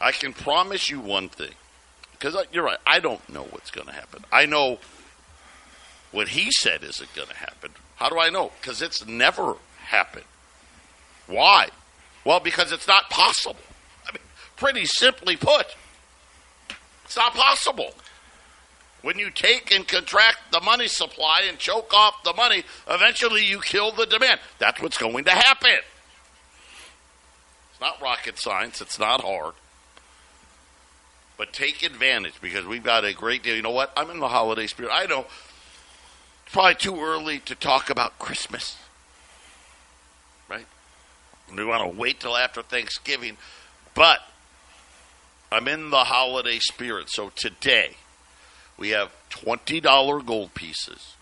I 0.00 0.12
can 0.12 0.32
promise 0.32 0.88
you 0.88 1.00
one 1.00 1.30
thing, 1.30 1.54
because 2.12 2.36
you're 2.52 2.64
right. 2.64 2.78
I 2.86 3.00
don't 3.00 3.28
know 3.28 3.42
what's 3.42 3.72
going 3.72 3.88
to 3.88 3.92
happen. 3.92 4.24
I 4.30 4.46
know 4.46 4.78
what 6.12 6.28
he 6.28 6.52
said 6.52 6.84
isn't 6.84 7.12
going 7.12 7.28
to 7.28 7.36
happen. 7.36 7.72
How 7.96 8.08
do 8.08 8.20
I 8.20 8.30
know? 8.30 8.52
Because 8.60 8.82
it's 8.82 9.04
never 9.04 9.56
happened. 9.86 10.26
Why? 11.26 11.70
Well, 12.24 12.40
because 12.40 12.72
it's 12.72 12.86
not 12.86 13.10
possible. 13.10 13.56
I 14.06 14.12
mean, 14.12 14.22
pretty 14.56 14.84
simply 14.84 15.36
put, 15.36 15.66
it's 17.04 17.16
not 17.16 17.34
possible. 17.34 17.94
When 19.02 19.18
you 19.18 19.30
take 19.30 19.74
and 19.74 19.88
contract 19.88 20.52
the 20.52 20.60
money 20.60 20.86
supply 20.86 21.42
and 21.48 21.58
choke 21.58 21.94
off 21.94 22.22
the 22.22 22.34
money, 22.34 22.64
eventually 22.88 23.44
you 23.44 23.60
kill 23.60 23.92
the 23.92 24.04
demand. 24.04 24.40
That's 24.58 24.80
what's 24.82 24.98
going 24.98 25.24
to 25.24 25.30
happen. 25.30 25.78
It's 27.70 27.80
not 27.80 28.00
rocket 28.02 28.38
science, 28.38 28.80
it's 28.80 28.98
not 28.98 29.22
hard. 29.22 29.54
But 31.38 31.54
take 31.54 31.82
advantage 31.82 32.34
because 32.42 32.66
we've 32.66 32.84
got 32.84 33.06
a 33.06 33.14
great 33.14 33.42
deal. 33.42 33.56
You 33.56 33.62
know 33.62 33.70
what? 33.70 33.90
I'm 33.96 34.10
in 34.10 34.20
the 34.20 34.28
holiday 34.28 34.66
spirit. 34.66 34.90
I 34.92 35.06
know 35.06 35.20
it's 36.44 36.52
probably 36.52 36.74
too 36.74 37.00
early 37.00 37.38
to 37.40 37.54
talk 37.54 37.88
about 37.88 38.18
Christmas. 38.18 38.76
We 41.56 41.64
want 41.64 41.90
to 41.90 41.98
wait 41.98 42.20
till 42.20 42.36
after 42.36 42.60
Thanksgiving. 42.62 43.38
But 43.94 44.20
I'm 45.50 45.66
in 45.68 45.90
the 45.90 46.04
holiday 46.04 46.60
spirit. 46.60 47.10
So 47.10 47.32
today, 47.34 47.96
we 48.78 48.90
have 48.90 49.10
$20 49.30 50.24
gold 50.24 50.54
pieces 50.54 51.16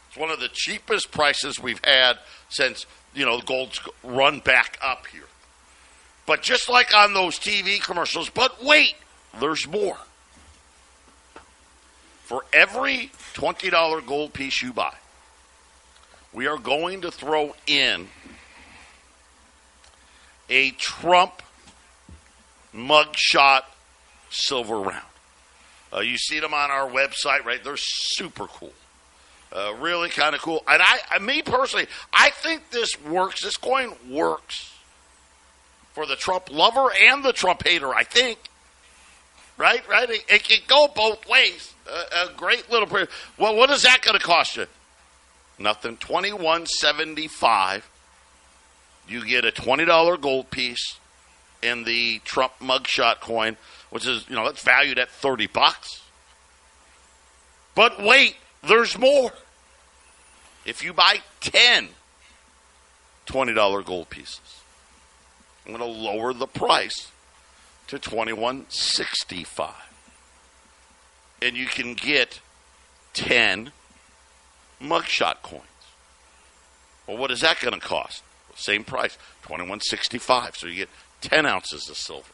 It's 0.08 0.16
one 0.16 0.30
of 0.30 0.40
the 0.40 0.48
cheapest 0.52 1.10
prices 1.10 1.58
we've 1.58 1.84
had 1.84 2.18
since, 2.48 2.86
you 3.14 3.24
know, 3.24 3.38
the 3.38 3.44
gold's 3.44 3.80
run 4.02 4.40
back 4.40 4.78
up 4.82 5.06
here. 5.06 5.22
But 6.26 6.42
just 6.42 6.68
like 6.68 6.94
on 6.94 7.12
those 7.12 7.38
TV 7.38 7.82
commercials, 7.82 8.30
but 8.30 8.64
wait, 8.64 8.94
there's 9.40 9.66
more. 9.68 9.98
For 12.24 12.44
every 12.52 13.10
$20 13.34 14.06
gold 14.06 14.32
piece 14.32 14.62
you 14.62 14.72
buy, 14.72 14.94
we 16.32 16.46
are 16.46 16.58
going 16.58 17.02
to 17.02 17.10
throw 17.10 17.54
in 17.66 18.08
a 20.48 20.70
Trump 20.72 21.42
mugshot 22.74 23.62
silver 24.30 24.78
round. 24.78 25.04
Uh, 25.92 26.00
you 26.00 26.16
see 26.16 26.40
them 26.40 26.54
on 26.54 26.70
our 26.70 26.88
website, 26.88 27.44
right? 27.44 27.62
They're 27.62 27.76
super 27.76 28.46
cool. 28.46 28.72
Uh, 29.54 29.72
really 29.78 30.08
kind 30.08 30.34
of 30.34 30.42
cool. 30.42 30.64
And 30.66 30.82
I, 30.82 30.98
I, 31.10 31.18
me 31.20 31.40
personally, 31.40 31.86
I 32.12 32.30
think 32.30 32.70
this 32.70 33.00
works. 33.02 33.42
This 33.42 33.56
coin 33.56 33.92
works 34.10 34.72
for 35.92 36.06
the 36.06 36.16
Trump 36.16 36.50
lover 36.50 36.88
and 36.92 37.24
the 37.24 37.32
Trump 37.32 37.62
hater. 37.64 37.94
I 37.94 38.02
think, 38.02 38.38
right? 39.56 39.88
Right? 39.88 40.10
It, 40.10 40.24
it 40.28 40.42
can 40.42 40.58
go 40.66 40.88
both 40.88 41.28
ways. 41.28 41.72
Uh, 41.88 42.28
a 42.28 42.32
great 42.36 42.68
little. 42.68 42.88
Pre- 42.88 43.06
well, 43.38 43.54
what 43.54 43.70
is 43.70 43.82
that 43.82 44.02
going 44.02 44.18
to 44.18 44.24
cost 44.24 44.56
you? 44.56 44.66
Nothing. 45.56 45.98
Twenty 45.98 46.32
one 46.32 46.66
seventy 46.66 47.28
five. 47.28 47.88
You 49.06 49.24
get 49.24 49.44
a 49.44 49.52
twenty 49.52 49.84
dollar 49.84 50.16
gold 50.16 50.50
piece 50.50 50.98
in 51.62 51.84
the 51.84 52.20
Trump 52.24 52.54
mugshot 52.60 53.20
coin, 53.20 53.56
which 53.90 54.04
is 54.04 54.28
you 54.28 54.34
know 54.34 54.46
it's 54.46 54.64
valued 54.64 54.98
at 54.98 55.10
thirty 55.10 55.46
bucks. 55.46 56.02
But 57.76 58.02
wait, 58.02 58.34
there's 58.66 58.98
more. 58.98 59.30
If 60.64 60.82
you 60.82 60.92
buy 60.92 61.18
10 61.40 61.88
$20 63.26 63.84
gold 63.84 64.10
pieces, 64.10 64.60
I'm 65.64 65.74
going 65.74 65.80
to 65.80 65.98
lower 65.98 66.32
the 66.32 66.46
price 66.46 67.10
to 67.88 67.98
21.65. 67.98 69.72
And 71.42 71.56
you 71.56 71.66
can 71.66 71.94
get 71.94 72.40
10 73.14 73.72
mugshot 74.80 75.42
coins. 75.42 75.62
Well, 77.06 77.16
what 77.16 77.30
is 77.30 77.40
that 77.40 77.60
going 77.60 77.74
to 77.74 77.80
cost? 77.80 78.22
same 78.56 78.84
price, 78.84 79.18
twenty 79.42 79.68
one 79.68 79.80
sixty 79.80 80.18
five. 80.18 80.56
So 80.56 80.66
you 80.66 80.76
get 80.76 80.88
ten 81.20 81.46
ounces 81.46 81.88
of 81.88 81.96
silver. 81.96 82.32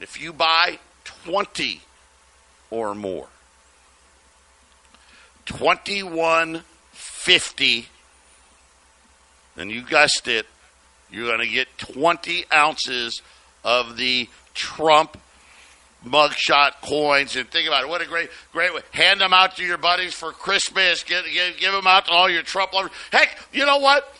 If 0.00 0.20
you 0.20 0.32
buy 0.32 0.78
twenty 1.04 1.82
or 2.70 2.94
more, 2.94 3.28
twenty 5.46 6.02
one 7.20 7.38
fifty, 7.38 7.88
then 9.56 9.70
you 9.70 9.82
guessed 9.82 10.26
it, 10.28 10.46
you're 11.10 11.26
going 11.26 11.46
to 11.46 11.52
get 11.52 11.68
twenty 11.78 12.44
ounces 12.52 13.22
of 13.64 13.96
the 13.96 14.28
Trump 14.54 15.18
mugshot 16.06 16.80
coins 16.80 17.36
and 17.36 17.48
think 17.50 17.68
about 17.68 17.84
it. 17.84 17.88
What 17.88 18.00
a 18.00 18.06
great, 18.06 18.30
great 18.52 18.72
way. 18.74 18.80
Hand 18.92 19.20
them 19.20 19.34
out 19.34 19.56
to 19.56 19.64
your 19.64 19.76
buddies 19.76 20.14
for 20.14 20.32
Christmas. 20.32 21.04
Get, 21.04 21.24
give, 21.26 21.58
give 21.58 21.72
them 21.72 21.86
out 21.86 22.06
to 22.06 22.12
all 22.12 22.30
your 22.30 22.42
Trump 22.42 22.72
lovers. 22.72 22.90
Heck, 23.12 23.38
you 23.52 23.66
know 23.66 23.78
what? 23.78 24.14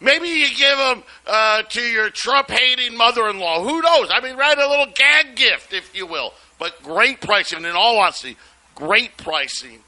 Maybe 0.00 0.28
you 0.28 0.48
give 0.56 0.78
them 0.78 1.02
uh, 1.26 1.62
to 1.62 1.82
your 1.82 2.10
Trump 2.10 2.48
hating 2.48 2.96
mother 2.96 3.28
in 3.28 3.38
law. 3.38 3.62
Who 3.62 3.82
knows? 3.82 4.08
I 4.10 4.20
mean, 4.20 4.36
write 4.36 4.56
a 4.58 4.68
little 4.68 4.86
gag 4.94 5.34
gift, 5.34 5.72
if 5.72 5.94
you 5.94 6.06
will. 6.06 6.32
But 6.58 6.82
great 6.82 7.20
pricing. 7.20 7.58
and 7.58 7.66
In 7.66 7.74
all 7.74 7.98
honesty, 7.98 8.36
great 8.74 9.16
pricing. 9.16 9.80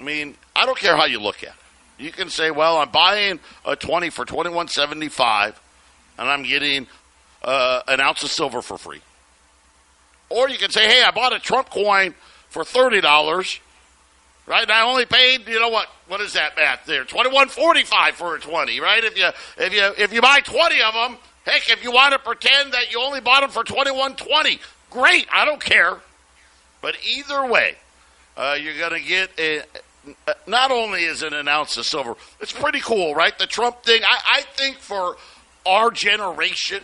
I 0.00 0.02
mean, 0.02 0.34
I 0.56 0.64
don't 0.64 0.78
care 0.78 0.96
how 0.96 1.04
you 1.04 1.20
look 1.20 1.42
at 1.42 1.50
it. 1.50 1.54
You 2.02 2.10
can 2.10 2.30
say, 2.30 2.50
well, 2.50 2.78
I'm 2.78 2.88
buying 2.88 3.38
a 3.66 3.76
20 3.76 4.08
for 4.08 4.24
21.75 4.24 5.54
and 6.18 6.28
I'm 6.28 6.42
getting 6.42 6.86
uh, 7.42 7.82
an 7.86 8.00
ounce 8.00 8.22
of 8.22 8.30
silver 8.30 8.62
for 8.62 8.78
free. 8.78 9.02
Or 10.30 10.48
you 10.48 10.56
can 10.56 10.70
say, 10.70 10.88
hey, 10.88 11.02
I 11.02 11.10
bought 11.10 11.34
a 11.34 11.38
Trump 11.38 11.68
coin 11.68 12.14
for 12.48 12.62
$30, 12.62 13.60
right? 14.46 14.62
And 14.62 14.72
I 14.72 14.88
only 14.88 15.04
paid, 15.04 15.46
you 15.46 15.60
know 15.60 15.68
what? 15.68 15.88
What 16.08 16.22
is 16.22 16.32
that 16.32 16.56
math 16.56 16.86
there? 16.86 17.04
21.45 17.04 18.12
for 18.12 18.36
a 18.36 18.40
20, 18.40 18.80
right? 18.80 19.04
If 19.04 19.18
you 19.18 19.28
if 19.58 19.74
you 19.74 19.92
if 20.02 20.14
you 20.14 20.22
buy 20.22 20.40
20 20.40 20.80
of 20.80 20.94
them, 20.94 21.18
heck, 21.44 21.68
if 21.68 21.84
you 21.84 21.92
want 21.92 22.12
to 22.14 22.18
pretend 22.18 22.72
that 22.72 22.90
you 22.90 23.02
only 23.02 23.20
bought 23.20 23.42
them 23.42 23.50
for 23.50 23.64
21.20, 23.64 24.60
great, 24.88 25.28
I 25.30 25.44
don't 25.44 25.62
care. 25.62 25.98
But 26.80 26.96
either 27.04 27.44
way, 27.44 27.76
uh, 28.36 28.56
you're 28.58 28.78
going 28.78 29.00
to 29.00 29.06
get 29.06 29.30
a 29.38 29.62
not 30.46 30.70
only 30.70 31.04
is 31.04 31.22
it 31.22 31.32
an 31.32 31.48
ounce 31.48 31.76
of 31.76 31.86
silver, 31.86 32.14
it's 32.40 32.52
pretty 32.52 32.80
cool, 32.80 33.14
right? 33.14 33.36
The 33.38 33.46
Trump 33.46 33.82
thing, 33.82 34.02
I, 34.04 34.38
I 34.38 34.40
think 34.56 34.76
for 34.76 35.16
our 35.66 35.90
generation, 35.90 36.82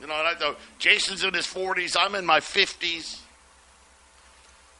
you 0.00 0.06
know, 0.06 0.14
I 0.14 0.34
know 0.40 0.56
Jason's 0.78 1.24
in 1.24 1.34
his 1.34 1.46
40s, 1.46 1.96
I'm 1.98 2.14
in 2.14 2.26
my 2.26 2.40
50s. 2.40 3.20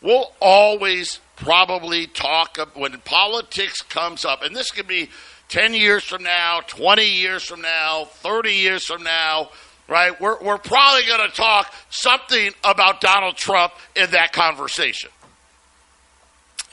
We'll 0.01 0.33
always 0.41 1.21
probably 1.37 2.07
talk 2.09 2.59
when 2.75 2.99
politics 3.05 3.83
comes 3.83 4.25
up, 4.25 4.43
and 4.43 4.55
this 4.55 4.71
could 4.71 4.89
be 4.89 5.11
10 5.49 5.75
years 5.75 6.03
from 6.03 6.23
now, 6.23 6.61
20 6.67 7.05
years 7.05 7.45
from 7.45 7.61
now, 7.61 8.07
30 8.07 8.51
years 8.51 8.85
from 8.85 9.03
now, 9.03 9.51
right? 9.87 10.19
We're, 10.21 10.43
we're 10.43 10.59
probably 10.59 11.07
going 11.07 11.29
to 11.29 11.37
talk 11.37 11.73
something 11.91 12.53
about 12.65 13.01
Donald 13.01 13.37
Trump 13.37 13.75
in 13.95 14.11
that 14.13 14.33
conversation. 14.33 15.11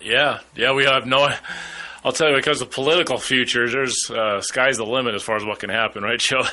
Yeah, 0.01 0.39
yeah, 0.55 0.73
we 0.73 0.85
have 0.85 1.05
no. 1.05 1.29
I'll 2.03 2.13
tell 2.13 2.29
you, 2.29 2.37
because 2.37 2.61
of 2.61 2.71
political 2.71 3.17
futures, 3.17 3.73
there's 3.73 4.09
uh, 4.09 4.39
sky's 4.39 4.77
the 4.77 4.85
limit 4.85 5.15
as 5.15 5.21
far 5.21 5.35
as 5.35 5.43
what 5.43 5.59
can 5.59 5.69
happen, 5.69 6.01
right, 6.01 6.19
Joe? 6.19 6.43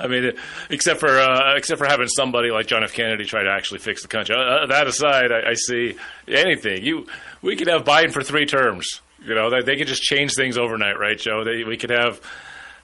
I 0.00 0.08
mean, 0.08 0.32
except 0.68 0.98
for 0.98 1.08
uh, 1.08 1.56
except 1.56 1.78
for 1.78 1.86
having 1.86 2.08
somebody 2.08 2.50
like 2.50 2.66
John 2.66 2.82
F. 2.82 2.92
Kennedy 2.92 3.24
try 3.24 3.44
to 3.44 3.50
actually 3.50 3.78
fix 3.78 4.02
the 4.02 4.08
country. 4.08 4.34
Uh, 4.34 4.66
that 4.66 4.88
aside, 4.88 5.30
I, 5.30 5.50
I, 5.50 5.54
see 5.54 5.96
anything. 6.26 6.84
You, 6.84 7.06
we 7.40 7.54
could 7.56 7.68
have 7.68 7.84
Biden 7.84 8.12
for 8.12 8.22
three 8.22 8.46
terms. 8.46 9.00
You 9.24 9.34
know, 9.34 9.48
they, 9.50 9.62
they 9.62 9.76
could 9.76 9.88
just 9.88 10.02
change 10.02 10.34
things 10.34 10.58
overnight, 10.58 10.98
right, 10.98 11.18
Joe? 11.18 11.44
They, 11.44 11.62
we 11.62 11.76
could 11.76 11.90
have 11.90 12.20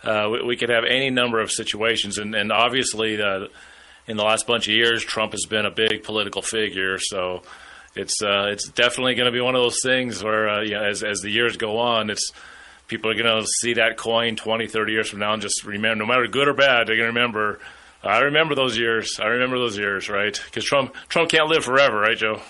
uh, 0.05 0.29
we, 0.31 0.43
we, 0.43 0.57
could 0.57 0.69
have 0.69 0.85
any 0.85 1.11
number 1.11 1.41
of 1.41 1.51
situations, 1.51 2.19
and, 2.19 2.35
and 2.35 2.53
obviously, 2.53 3.21
uh, 3.21 3.47
in 4.07 4.17
the 4.17 4.25
last 4.25 4.47
bunch 4.47 4.69
of 4.69 4.75
years, 4.75 5.05
Trump 5.05 5.33
has 5.33 5.47
been 5.49 5.67
a 5.67 5.71
big 5.71 6.03
political 6.03 6.43
figure, 6.43 6.99
so 6.99 7.43
it's 7.95 8.23
uh, 8.23 8.47
it's 8.51 8.69
definitely 8.71 9.15
going 9.15 9.27
to 9.27 9.33
be 9.33 9.41
one 9.41 9.55
of 9.55 9.63
those 9.63 9.81
things 9.83 10.23
where 10.23 10.49
uh, 10.49 10.63
yeah, 10.63 10.83
as 10.83 11.03
as 11.03 11.21
the 11.21 11.31
years 11.31 11.57
go 11.57 11.79
on, 11.79 12.11
it's 12.11 12.33
people 12.89 13.11
are 13.11 13.15
going 13.15 13.41
to 13.41 13.47
see 13.61 13.75
that 13.75 13.97
coin 13.97 14.37
20, 14.37 14.67
30 14.67 14.93
years 14.93 15.09
from 15.09 15.21
now 15.21 15.33
and 15.33 15.41
just 15.41 15.65
remember, 15.65 16.05
no 16.05 16.07
matter 16.07 16.27
good 16.27 16.49
or 16.49 16.55
bad, 16.55 16.87
they're 16.87 16.97
going 16.97 17.13
to 17.13 17.19
remember. 17.19 17.59
I 18.03 18.19
remember 18.21 18.55
those 18.55 18.77
years. 18.77 19.19
I 19.21 19.27
remember 19.27 19.59
those 19.59 19.79
years, 19.79 20.09
right? 20.09 20.39
Because 20.45 20.65
Trump 20.65 20.95
Trump 21.09 21.31
can't 21.31 21.49
live 21.49 21.65
forever, 21.65 22.01
right, 22.01 22.17
Joe? 22.17 22.41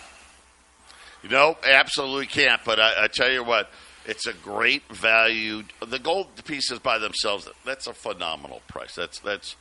Know, 1.28 1.56
absolutely 1.64 2.26
can't. 2.26 2.62
But 2.64 2.80
I, 2.80 3.04
I 3.04 3.06
tell 3.08 3.30
you 3.30 3.44
what, 3.44 3.70
it's 4.06 4.26
a 4.26 4.32
great 4.32 4.82
value. 4.88 5.62
The 5.86 5.98
gold 5.98 6.28
pieces 6.44 6.78
by 6.78 6.98
themselves, 6.98 7.48
that's 7.64 7.86
a 7.86 7.92
phenomenal 7.92 8.62
price. 8.66 8.94
That's 8.94 9.18
that's 9.18 9.56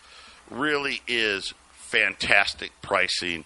really 0.49 1.01
is 1.07 1.53
fantastic 1.73 2.71
pricing 2.81 3.45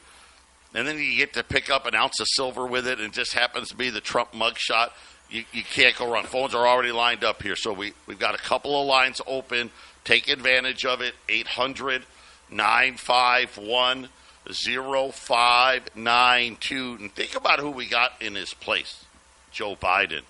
and 0.76 0.88
then 0.88 1.00
you 1.00 1.18
get 1.18 1.34
to 1.34 1.44
pick 1.44 1.70
up 1.70 1.86
an 1.86 1.96
ounce 1.96 2.20
of 2.20 2.28
silver 2.30 2.68
with 2.68 2.86
it, 2.86 3.00
and 3.00 3.08
it 3.08 3.14
just 3.14 3.34
happens 3.34 3.70
to 3.70 3.76
be 3.76 3.90
the 3.90 4.02
Trump 4.02 4.34
mugshot. 4.34 4.90
You, 5.30 5.46
you 5.54 5.64
can't 5.64 5.96
go 5.96 6.12
wrong. 6.12 6.26
Phones 6.26 6.54
are 6.54 6.68
already 6.68 6.92
lined 6.92 7.24
up 7.24 7.42
here, 7.42 7.56
so 7.56 7.72
we, 7.72 7.94
we've 8.06 8.20
got 8.20 8.36
a 8.36 8.40
couple 8.40 8.80
of 8.80 8.86
lines 8.86 9.22
open. 9.26 9.72
Take 10.04 10.28
advantage 10.28 10.86
of 10.86 11.02
it. 11.02 11.16
800 11.30 12.04
951 12.52 14.10
0592. 14.48 16.98
And 17.00 17.16
think 17.16 17.36
about 17.36 17.60
who 17.60 17.72
we 17.72 17.88
got 17.88 18.22
in 18.22 18.36
his 18.36 18.54
place 18.54 19.06
Joe 19.52 19.76
Biden. 19.76 20.22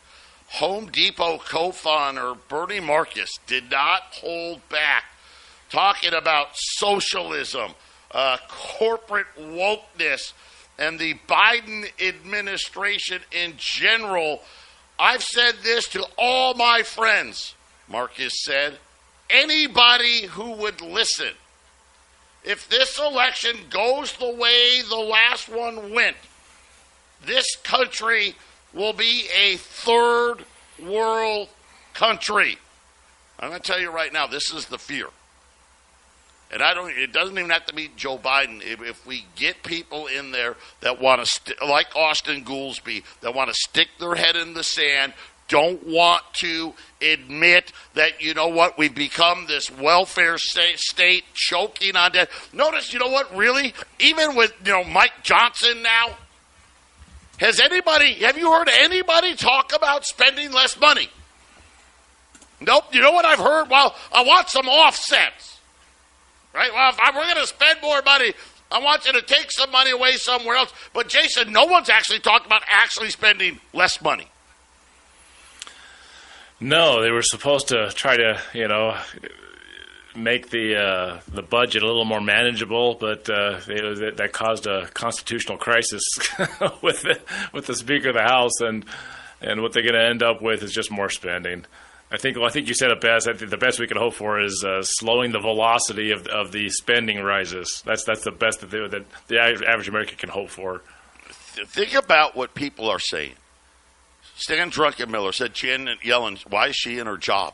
Home 0.47 0.89
Depot 0.91 1.39
co 1.39 1.71
founder 1.71 2.35
Bernie 2.47 2.79
Marcus 2.79 3.31
did 3.47 3.71
not 3.71 4.03
hold 4.11 4.61
back 4.69 5.05
talking 5.69 6.13
about 6.13 6.49
socialism 6.53 7.73
uh, 8.15 8.37
corporate 8.47 9.27
wokeness 9.37 10.31
and 10.79 10.97
the 10.97 11.15
Biden 11.27 11.85
administration 12.01 13.21
in 13.31 13.53
general. 13.57 14.41
I've 14.97 15.21
said 15.21 15.55
this 15.63 15.89
to 15.89 16.05
all 16.17 16.53
my 16.53 16.81
friends, 16.81 17.53
Marcus 17.89 18.43
said. 18.43 18.77
Anybody 19.29 20.27
who 20.27 20.53
would 20.53 20.81
listen, 20.81 21.33
if 22.43 22.69
this 22.69 22.97
election 22.99 23.57
goes 23.69 24.13
the 24.13 24.33
way 24.33 24.81
the 24.87 24.95
last 24.95 25.49
one 25.49 25.93
went, 25.93 26.15
this 27.25 27.55
country 27.63 28.35
will 28.73 28.93
be 28.93 29.25
a 29.35 29.57
third 29.57 30.45
world 30.81 31.49
country. 31.93 32.59
I'm 33.39 33.49
going 33.49 33.61
to 33.61 33.67
tell 33.67 33.79
you 33.79 33.91
right 33.91 34.13
now, 34.13 34.27
this 34.27 34.53
is 34.53 34.67
the 34.67 34.77
fear. 34.77 35.07
And 36.55 36.63
I 36.63 36.73
don't. 36.73 36.89
It 36.89 37.11
doesn't 37.11 37.37
even 37.37 37.51
have 37.51 37.65
to 37.65 37.73
be 37.73 37.91
Joe 37.97 38.17
Biden. 38.17 38.61
If, 38.65 38.81
if 38.81 39.05
we 39.05 39.25
get 39.35 39.61
people 39.61 40.07
in 40.07 40.31
there 40.31 40.55
that 40.79 41.01
want 41.01 41.19
to, 41.19 41.25
st- 41.25 41.61
like 41.61 41.89
Austan 41.89 42.45
Goolsbee, 42.45 43.03
that 43.19 43.35
want 43.35 43.49
to 43.49 43.53
stick 43.53 43.89
their 43.99 44.15
head 44.15 44.37
in 44.37 44.53
the 44.53 44.63
sand, 44.63 45.11
don't 45.49 45.85
want 45.85 46.23
to 46.35 46.73
admit 47.01 47.73
that 47.95 48.21
you 48.21 48.33
know 48.33 48.47
what 48.47 48.77
we've 48.77 48.95
become 48.95 49.47
this 49.47 49.69
welfare 49.69 50.37
state, 50.37 50.79
state 50.79 51.25
choking 51.33 51.97
on 51.97 52.13
debt. 52.13 52.29
Notice, 52.53 52.93
you 52.93 52.99
know 52.99 53.09
what? 53.09 53.35
Really, 53.35 53.73
even 53.99 54.37
with 54.37 54.53
you 54.63 54.71
know 54.71 54.85
Mike 54.85 55.23
Johnson 55.23 55.83
now, 55.83 56.15
has 57.37 57.59
anybody? 57.59 58.13
Have 58.23 58.37
you 58.37 58.49
heard 58.49 58.69
anybody 58.69 59.35
talk 59.35 59.75
about 59.75 60.05
spending 60.05 60.53
less 60.53 60.79
money? 60.79 61.09
Nope. 62.61 62.85
You 62.95 63.01
know 63.01 63.11
what 63.11 63.25
I've 63.25 63.39
heard? 63.39 63.69
Well, 63.69 63.93
I 64.13 64.23
want 64.23 64.47
some 64.47 64.69
offsets 64.69 65.54
right? 66.55 66.71
Well, 66.73 66.89
if 66.89 67.15
we're 67.15 67.23
going 67.23 67.35
to 67.35 67.47
spend 67.47 67.79
more 67.81 68.01
money, 68.01 68.33
I 68.71 68.79
want 68.79 69.05
you 69.05 69.13
to 69.13 69.21
take 69.21 69.51
some 69.51 69.71
money 69.71 69.91
away 69.91 70.13
somewhere 70.13 70.55
else. 70.55 70.73
But 70.93 71.09
Jason, 71.09 71.51
no 71.51 71.65
one's 71.65 71.89
actually 71.89 72.19
talked 72.19 72.45
about 72.45 72.63
actually 72.67 73.09
spending 73.09 73.59
less 73.73 74.01
money. 74.01 74.27
No, 76.59 77.01
they 77.01 77.11
were 77.11 77.21
supposed 77.21 77.67
to 77.67 77.91
try 77.93 78.17
to, 78.17 78.39
you 78.53 78.67
know, 78.67 78.97
make 80.15 80.49
the 80.49 80.75
uh, 80.75 81.19
the 81.27 81.41
budget 81.41 81.83
a 81.83 81.85
little 81.85 82.05
more 82.05 82.21
manageable, 82.21 82.95
but 82.95 83.29
uh, 83.29 83.59
it, 83.67 84.17
that 84.17 84.31
caused 84.31 84.65
a 84.65 84.87
constitutional 84.87 85.57
crisis 85.57 86.03
with 86.81 87.01
the, 87.01 87.19
with 87.51 87.67
the 87.67 87.75
Speaker 87.75 88.09
of 88.09 88.15
the 88.15 88.21
House, 88.21 88.61
and 88.61 88.85
and 89.41 89.61
what 89.61 89.73
they're 89.73 89.83
going 89.83 89.95
to 89.95 90.05
end 90.05 90.23
up 90.23 90.41
with 90.41 90.63
is 90.63 90.71
just 90.71 90.89
more 90.89 91.09
spending. 91.09 91.65
I 92.11 92.17
think 92.17 92.37
well, 92.37 92.45
I 92.45 92.49
think 92.49 92.67
you 92.67 92.73
said 92.73 92.91
it 92.91 93.01
best. 93.01 93.27
I 93.27 93.33
think 93.33 93.49
the 93.49 93.57
best 93.57 93.79
we 93.79 93.87
can 93.87 93.97
hope 93.97 94.13
for 94.13 94.39
is 94.39 94.63
uh, 94.65 94.83
slowing 94.83 95.31
the 95.31 95.39
velocity 95.39 96.11
of, 96.11 96.27
of 96.27 96.51
the 96.51 96.69
spending 96.69 97.19
rises. 97.19 97.81
That's 97.85 98.03
that's 98.03 98.23
the 98.23 98.31
best 98.31 98.61
that, 98.61 98.69
they, 98.69 98.87
that 98.87 99.05
the 99.27 99.39
average 99.39 99.89
American 99.89 100.17
can 100.17 100.29
hope 100.29 100.49
for. 100.49 100.81
Think 101.17 101.93
about 101.93 102.35
what 102.35 102.53
people 102.53 102.89
are 102.89 102.99
saying. 102.99 103.33
Stan 104.35 104.69
Druckenmiller 104.69 105.33
said 105.33 105.53
Janet 105.53 106.01
Yellen, 106.01 106.39
why 106.49 106.67
is 106.67 106.75
she 106.75 106.99
in 106.99 107.07
her 107.07 107.17
job? 107.17 107.53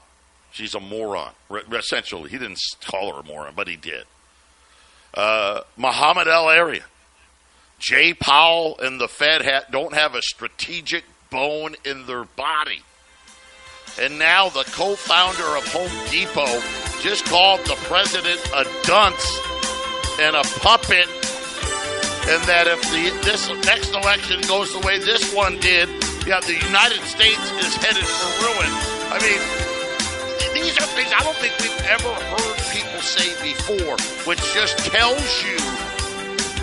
She's 0.52 0.74
a 0.74 0.80
moron. 0.80 1.32
Essentially, 1.72 2.30
he 2.30 2.38
didn't 2.38 2.60
call 2.86 3.14
her 3.14 3.22
a 3.22 3.24
moron, 3.24 3.54
but 3.56 3.68
he 3.68 3.78
did. 3.78 4.06
Uh, 5.14 5.62
Mohamed 5.78 6.28
El-Erian, 6.28 6.84
Jay 7.80 8.14
Powell, 8.14 8.78
and 8.80 9.00
the 9.00 9.08
Fed 9.08 9.46
ha- 9.46 9.66
don't 9.70 9.94
have 9.94 10.16
a 10.16 10.22
strategic 10.22 11.04
bone 11.30 11.76
in 11.86 12.08
their 12.08 12.24
body 12.24 12.82
and 14.00 14.18
now 14.18 14.50
the 14.50 14.64
co-founder 14.72 15.58
of 15.58 15.68
Home 15.74 15.92
Depot 16.10 16.62
just 17.02 17.26
called 17.26 17.60
the 17.66 17.76
president 17.90 18.40
a 18.54 18.64
dunce 18.86 19.40
and 20.20 20.36
a 20.36 20.44
puppet, 20.62 21.08
and 22.30 22.42
that 22.46 22.68
if 22.68 22.82
the, 22.94 23.10
this 23.26 23.50
next 23.66 23.94
election 23.94 24.42
goes 24.48 24.72
the 24.74 24.80
way 24.86 25.00
this 25.00 25.34
one 25.34 25.58
did, 25.60 25.90
yeah, 26.28 26.40
the 26.42 26.54
United 26.54 27.02
States 27.02 27.42
is 27.58 27.76
headed 27.82 28.06
for 28.06 28.46
ruin. 28.46 28.72
I 29.10 29.18
mean, 29.22 29.42
these 30.54 30.78
are 30.78 30.86
things 30.94 31.12
I 31.12 31.24
don't 31.24 31.36
think 31.38 31.58
we've 31.60 31.86
ever 31.90 32.14
heard 32.14 32.58
people 32.70 33.02
say 33.02 33.34
before, 33.42 33.98
which 34.30 34.42
just 34.54 34.78
tells 34.78 35.44
you, 35.44 35.58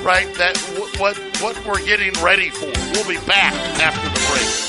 right, 0.04 0.32
that 0.38 0.54
w- 0.74 0.92
what 1.00 1.16
what 1.42 1.58
we're 1.66 1.84
getting 1.84 2.12
ready 2.22 2.50
for. 2.50 2.70
We'll 2.94 3.08
be 3.08 3.18
back 3.26 3.52
after 3.82 4.08
the 4.08 4.20
break. 4.30 4.67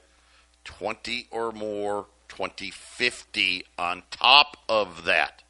20 0.65 1.29
or 1.31 1.53
more, 1.53 2.07
2050 2.29 3.67
on 3.77 4.03
top 4.11 4.57
of 4.71 5.05
that 5.05 5.43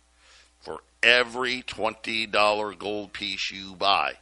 for 0.59 0.81
every 1.01 1.63
$20 1.63 2.77
gold 2.77 3.13
piece 3.13 3.53
you 3.53 3.77
buy 3.77 4.17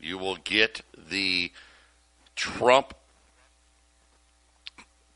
you 0.00 0.18
will 0.18 0.36
get 0.36 0.82
the 0.96 1.50
Trump 2.36 2.94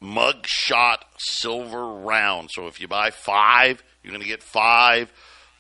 mugshot 0.03 0.99
silver 1.19 1.87
round. 1.87 2.51
So 2.53 2.67
if 2.67 2.81
you 2.81 2.89
buy 2.89 3.11
five, 3.11 3.83
you're 4.03 4.13
going 4.13 4.23
to 4.23 4.29
get 4.29 4.43
five 4.43 5.13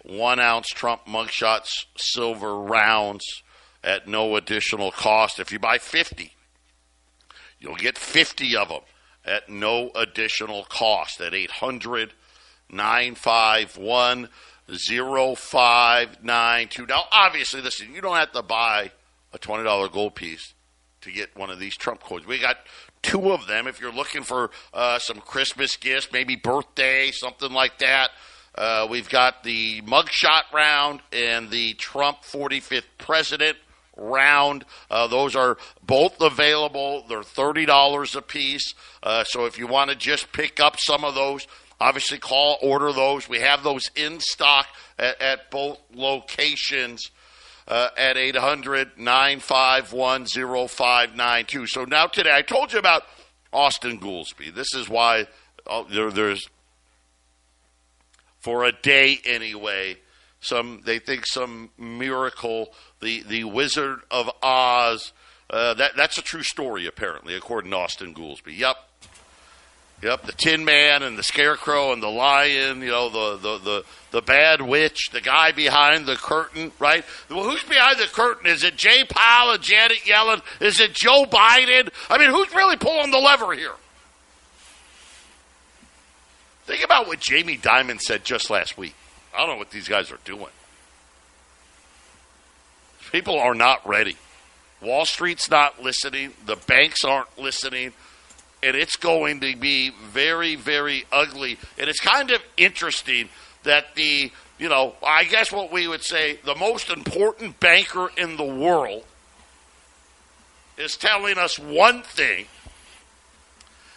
one 0.04 0.38
ounce 0.38 0.68
Trump 0.68 1.06
mugshots 1.06 1.86
silver 1.96 2.60
rounds 2.60 3.24
at 3.82 4.06
no 4.06 4.36
additional 4.36 4.92
cost. 4.92 5.40
If 5.40 5.50
you 5.50 5.58
buy 5.58 5.78
50, 5.78 6.34
you'll 7.58 7.76
get 7.76 7.96
50 7.96 8.54
of 8.56 8.68
them 8.68 8.82
at 9.24 9.48
no 9.48 9.90
additional 9.94 10.64
cost 10.64 11.22
at 11.22 11.32
800 11.32 12.12
951 12.70 14.28
0592. 14.68 16.86
Now, 16.86 17.04
obviously, 17.10 17.62
listen, 17.62 17.94
you 17.94 18.00
don't 18.00 18.16
have 18.16 18.32
to 18.32 18.42
buy 18.42 18.90
a 19.34 19.38
$20 19.38 19.92
gold 19.92 20.14
piece 20.14 20.54
to 21.02 21.12
get 21.12 21.36
one 21.36 21.50
of 21.50 21.58
these 21.58 21.76
Trump 21.76 22.00
coins. 22.00 22.26
We 22.26 22.38
got 22.38 22.56
two 23.02 23.32
of 23.32 23.46
them 23.46 23.66
if 23.66 23.80
you're 23.80 23.92
looking 23.92 24.22
for 24.22 24.50
uh, 24.72 24.98
some 24.98 25.18
Christmas 25.20 25.76
gifts, 25.76 26.08
maybe 26.12 26.36
birthday, 26.36 27.10
something 27.10 27.52
like 27.52 27.78
that. 27.80 28.10
Uh, 28.54 28.86
we've 28.88 29.08
got 29.08 29.42
the 29.42 29.82
mugshot 29.82 30.42
round 30.54 31.00
and 31.12 31.50
the 31.50 31.74
Trump 31.74 32.22
45th 32.22 32.84
president 32.96 33.58
round. 33.96 34.64
Uh, 34.88 35.08
those 35.08 35.34
are 35.34 35.58
both 35.82 36.20
available. 36.20 37.04
They're 37.08 37.20
$30 37.20 38.16
a 38.16 38.22
piece. 38.22 38.74
Uh, 39.02 39.24
so 39.24 39.44
if 39.44 39.58
you 39.58 39.66
want 39.66 39.90
to 39.90 39.96
just 39.96 40.32
pick 40.32 40.60
up 40.60 40.76
some 40.78 41.04
of 41.04 41.16
those, 41.16 41.46
obviously 41.80 42.18
call, 42.18 42.58
order 42.62 42.92
those. 42.92 43.28
We 43.28 43.40
have 43.40 43.64
those 43.64 43.90
in 43.96 44.20
stock 44.20 44.68
at, 44.98 45.20
at 45.20 45.50
both 45.50 45.80
locations 45.92 47.10
uh, 47.66 47.88
at 47.96 48.16
800 48.16 48.98
951 48.98 50.26
0592. 50.68 51.66
So 51.66 51.84
now 51.84 52.06
today, 52.06 52.34
I 52.34 52.42
told 52.42 52.72
you 52.72 52.78
about 52.78 53.02
Austan 53.52 54.00
Goolsbee. 54.00 54.54
This 54.54 54.74
is 54.74 54.88
why 54.88 55.26
uh, 55.66 55.84
there, 55.90 56.10
there's, 56.10 56.48
for 58.38 58.64
a 58.64 58.72
day 58.72 59.18
anyway, 59.24 59.96
some 60.40 60.82
they 60.84 60.98
think 60.98 61.26
some 61.26 61.70
miracle, 61.78 62.74
the, 63.00 63.22
the 63.22 63.44
Wizard 63.44 64.00
of 64.10 64.30
Oz. 64.42 65.12
Uh, 65.48 65.74
that, 65.74 65.96
that's 65.96 66.18
a 66.18 66.22
true 66.22 66.42
story, 66.42 66.86
apparently, 66.86 67.34
according 67.34 67.70
to 67.70 67.76
Austan 67.76 68.14
Goolsbee. 68.14 68.58
Yep, 68.58 68.76
Yep, 70.04 70.26
the 70.26 70.32
Tin 70.32 70.66
Man 70.66 71.02
and 71.02 71.16
the 71.16 71.22
Scarecrow 71.22 71.94
and 71.94 72.02
the 72.02 72.10
Lion, 72.10 72.82
you 72.82 72.90
know, 72.90 73.08
the, 73.08 73.38
the, 73.38 73.58
the, 73.58 73.84
the 74.10 74.20
bad 74.20 74.60
witch, 74.60 75.08
the 75.12 75.22
guy 75.22 75.50
behind 75.52 76.04
the 76.04 76.16
curtain, 76.16 76.72
right? 76.78 77.02
Well, 77.30 77.44
who's 77.44 77.64
behind 77.64 77.98
the 77.98 78.04
curtain? 78.04 78.46
Is 78.46 78.64
it 78.64 78.76
Jay 78.76 79.04
Powell 79.08 79.54
and 79.54 79.62
Janet 79.62 80.00
Yellen? 80.04 80.42
Is 80.60 80.78
it 80.78 80.92
Joe 80.92 81.24
Biden? 81.24 81.88
I 82.10 82.18
mean, 82.18 82.28
who's 82.28 82.54
really 82.54 82.76
pulling 82.76 83.12
the 83.12 83.18
lever 83.18 83.54
here? 83.54 83.72
Think 86.66 86.84
about 86.84 87.06
what 87.06 87.20
Jamie 87.20 87.56
Dimon 87.56 87.98
said 87.98 88.26
just 88.26 88.50
last 88.50 88.76
week. 88.76 88.94
I 89.34 89.38
don't 89.38 89.48
know 89.48 89.56
what 89.56 89.70
these 89.70 89.88
guys 89.88 90.12
are 90.12 90.18
doing. 90.26 90.52
People 93.10 93.38
are 93.38 93.54
not 93.54 93.88
ready. 93.88 94.18
Wall 94.82 95.06
Street's 95.06 95.50
not 95.50 95.82
listening. 95.82 96.34
The 96.44 96.56
banks 96.56 97.04
aren't 97.04 97.38
listening 97.38 97.94
and 98.64 98.74
it's 98.74 98.96
going 98.96 99.40
to 99.40 99.54
be 99.54 99.90
very, 99.90 100.56
very 100.56 101.04
ugly. 101.12 101.58
And 101.78 101.90
it's 101.90 102.00
kind 102.00 102.30
of 102.30 102.40
interesting 102.56 103.28
that 103.64 103.94
the, 103.94 104.32
you 104.58 104.68
know, 104.70 104.94
I 105.06 105.24
guess 105.24 105.52
what 105.52 105.70
we 105.70 105.86
would 105.86 106.02
say 106.02 106.38
the 106.44 106.54
most 106.54 106.88
important 106.88 107.60
banker 107.60 108.10
in 108.16 108.38
the 108.38 108.44
world 108.44 109.04
is 110.78 110.96
telling 110.96 111.36
us 111.36 111.58
one 111.58 112.02
thing. 112.02 112.46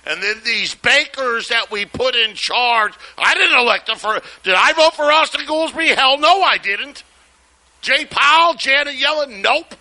And 0.05 0.21
then 0.21 0.37
these 0.45 0.75
bankers 0.75 1.47
that 1.47 1.71
we 1.71 1.85
put 1.85 2.15
in 2.15 2.33
charge, 2.35 2.93
I 3.17 3.33
didn't 3.33 3.57
elect 3.57 3.87
them 3.87 3.97
for. 3.97 4.19
Did 4.43 4.55
I 4.55 4.73
vote 4.73 4.95
for 4.95 5.05
Austan 5.05 5.45
Goolsbee? 5.45 5.95
Hell 5.95 6.17
no, 6.17 6.41
I 6.41 6.57
didn't. 6.57 7.03
Jay 7.81 8.05
Powell, 8.05 8.53
Janet 8.55 8.95
Yellen, 8.95 9.41
nope. 9.41 9.75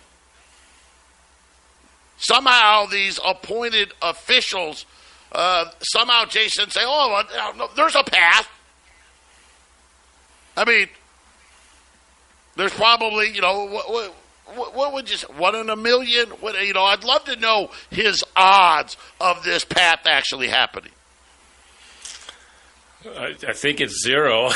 Somehow 2.17 2.87
these 2.87 3.19
appointed 3.23 3.93
officials, 4.01 4.85
uh, 5.31 5.65
somehow 5.81 6.25
Jason 6.25 6.69
say, 6.69 6.81
"Oh, 6.83 7.23
no, 7.57 7.69
there's 7.75 7.95
a 7.95 8.03
path." 8.03 8.49
I 10.55 10.65
mean, 10.65 10.87
there's 12.55 12.73
probably 12.73 13.29
you 13.33 13.41
know 13.41 13.65
what, 13.65 13.89
what, 13.91 14.75
what 14.75 14.93
would 14.93 15.09
you 15.09 15.17
say, 15.17 15.27
one 15.37 15.55
in 15.55 15.69
a 15.69 15.75
million? 15.75 16.29
What, 16.39 16.59
you 16.65 16.73
know, 16.73 16.83
I'd 16.83 17.03
love 17.03 17.23
to 17.25 17.35
know 17.35 17.69
his 17.89 18.23
odds 18.35 18.97
of 19.19 19.43
this 19.43 19.65
path 19.65 20.01
actually 20.05 20.47
happening. 20.47 20.91
I, 23.05 23.35
I 23.47 23.53
think 23.53 23.79
it's 23.79 24.03
zero. 24.03 24.47
I, 24.47 24.51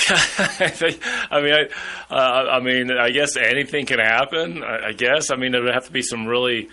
think, 0.69 0.99
I 1.29 1.41
mean, 1.41 1.53
I, 1.53 2.13
uh, 2.13 2.49
I 2.51 2.59
mean, 2.59 2.91
I 2.91 3.11
guess 3.11 3.37
anything 3.37 3.85
can 3.85 3.99
happen. 3.99 4.63
I, 4.63 4.87
I 4.87 4.91
guess. 4.93 5.31
I 5.31 5.35
mean, 5.35 5.51
there 5.51 5.61
would 5.61 5.73
have 5.73 5.85
to 5.85 5.91
be 5.91 6.01
some 6.01 6.25
really 6.25 6.69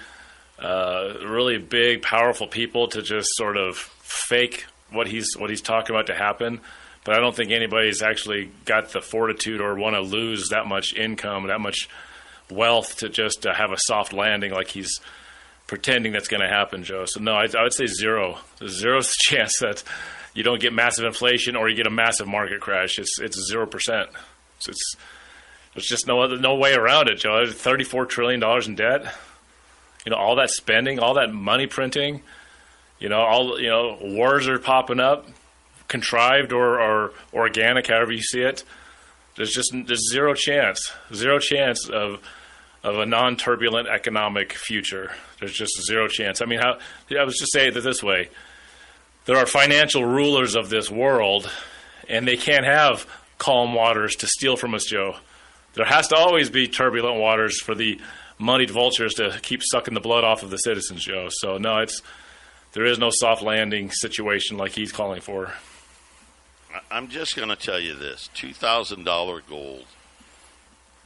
uh, 0.58 1.14
really 1.24 1.58
big, 1.58 2.02
powerful 2.02 2.46
people 2.46 2.88
to 2.88 3.02
just 3.02 3.28
sort 3.34 3.56
of 3.56 3.76
fake 3.76 4.66
what 4.90 5.06
he's 5.06 5.36
what 5.36 5.50
he's 5.50 5.62
talking 5.62 5.94
about 5.94 6.06
to 6.06 6.14
happen. 6.14 6.60
But 7.04 7.16
I 7.16 7.20
don't 7.20 7.34
think 7.34 7.52
anybody's 7.52 8.02
actually 8.02 8.50
got 8.64 8.90
the 8.90 9.00
fortitude 9.00 9.60
or 9.60 9.74
want 9.76 9.94
to 9.94 10.00
lose 10.00 10.48
that 10.50 10.66
much 10.66 10.94
income, 10.94 11.46
that 11.46 11.60
much 11.60 11.88
wealth 12.50 12.96
to 12.96 13.08
just 13.08 13.46
uh, 13.46 13.54
have 13.54 13.70
a 13.70 13.78
soft 13.78 14.12
landing 14.12 14.52
like 14.52 14.68
he's 14.68 15.00
pretending 15.66 16.12
that's 16.12 16.28
going 16.28 16.40
to 16.40 16.48
happen, 16.48 16.82
Joe. 16.82 17.04
So 17.06 17.20
no, 17.20 17.32
I, 17.34 17.46
I 17.56 17.62
would 17.62 17.72
say 17.72 17.86
zero. 17.86 18.38
There's 18.58 18.78
zero 18.78 19.00
chance 19.20 19.58
that 19.60 19.84
you 20.34 20.42
don't 20.42 20.60
get 20.60 20.72
massive 20.72 21.04
inflation 21.04 21.56
or 21.56 21.68
you 21.68 21.76
get 21.76 21.86
a 21.86 21.90
massive 21.90 22.26
market 22.26 22.60
crash. 22.60 22.98
It's 22.98 23.18
it's 23.20 23.48
zero 23.48 23.66
percent. 23.66 24.10
So 24.58 24.70
it's 24.70 24.96
there's 25.74 25.86
just 25.86 26.06
no 26.06 26.20
other 26.20 26.38
no 26.38 26.56
way 26.56 26.74
around 26.74 27.08
it, 27.08 27.16
Joe. 27.16 27.46
Thirty 27.46 27.84
four 27.84 28.06
trillion 28.06 28.40
dollars 28.40 28.66
in 28.66 28.74
debt 28.74 29.14
you 30.08 30.10
know, 30.10 30.16
all 30.16 30.36
that 30.36 30.48
spending, 30.48 30.98
all 30.98 31.12
that 31.12 31.34
money 31.34 31.66
printing, 31.66 32.22
you 32.98 33.10
know, 33.10 33.20
all 33.20 33.60
you 33.60 33.68
know, 33.68 33.98
wars 34.00 34.48
are 34.48 34.58
popping 34.58 35.00
up, 35.00 35.26
contrived 35.86 36.50
or, 36.50 36.80
or 36.80 37.12
organic, 37.34 37.88
however 37.88 38.12
you 38.12 38.22
see 38.22 38.40
it. 38.40 38.64
There's 39.36 39.50
just 39.50 39.70
there's 39.70 40.10
zero 40.10 40.32
chance, 40.32 40.90
zero 41.12 41.38
chance 41.38 41.90
of 41.90 42.22
of 42.82 42.96
a 42.96 43.04
non-turbulent 43.04 43.86
economic 43.86 44.54
future. 44.54 45.12
There's 45.40 45.52
just 45.52 45.78
zero 45.86 46.08
chance. 46.08 46.40
I 46.40 46.46
mean, 46.46 46.60
how 46.60 46.78
I 47.10 47.24
was 47.24 47.36
just 47.36 47.52
saying 47.52 47.76
it 47.76 47.80
this 47.82 48.02
way: 48.02 48.30
there 49.26 49.36
are 49.36 49.44
financial 49.44 50.06
rulers 50.06 50.56
of 50.56 50.70
this 50.70 50.90
world, 50.90 51.50
and 52.08 52.26
they 52.26 52.38
can't 52.38 52.64
have 52.64 53.06
calm 53.36 53.74
waters 53.74 54.16
to 54.16 54.26
steal 54.26 54.56
from 54.56 54.72
us, 54.72 54.86
Joe. 54.86 55.16
There 55.74 55.84
has 55.84 56.08
to 56.08 56.16
always 56.16 56.48
be 56.48 56.66
turbulent 56.66 57.20
waters 57.20 57.60
for 57.60 57.74
the 57.74 58.00
moneyed 58.38 58.70
vultures 58.70 59.14
to 59.14 59.38
keep 59.42 59.62
sucking 59.62 59.94
the 59.94 60.00
blood 60.00 60.24
off 60.24 60.42
of 60.42 60.50
the 60.50 60.58
citizens, 60.58 61.04
Joe. 61.04 61.28
So 61.30 61.58
no, 61.58 61.78
it's 61.78 62.02
there 62.72 62.84
is 62.84 62.98
no 62.98 63.10
soft 63.10 63.42
landing 63.42 63.90
situation 63.90 64.56
like 64.56 64.72
he's 64.72 64.92
calling 64.92 65.20
for. 65.20 65.52
I'm 66.90 67.08
just 67.08 67.34
going 67.36 67.48
to 67.48 67.56
tell 67.56 67.80
you 67.80 67.94
this: 67.94 68.28
two 68.34 68.52
thousand 68.52 69.04
dollar 69.04 69.40
gold 69.48 69.86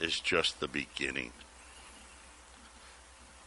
is 0.01 0.19
just 0.21 0.61
the 0.61 0.69
beginning. 0.69 1.33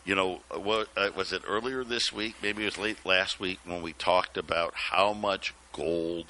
you 0.06 0.16
know, 0.16 0.42
what 0.54 0.88
uh, 0.96 1.10
was 1.16 1.34
it 1.34 1.42
earlier 1.48 1.84
this 1.84 2.14
week? 2.14 2.36
Maybe 2.42 2.62
it 2.62 2.66
was 2.66 2.78
late 2.78 3.06
last 3.06 3.40
week 3.40 3.60
when 3.66 3.82
we 3.82 3.94
talked 3.94 4.38
about 4.38 4.74
how 4.76 5.14
much 5.14 5.54
gold 5.74 6.28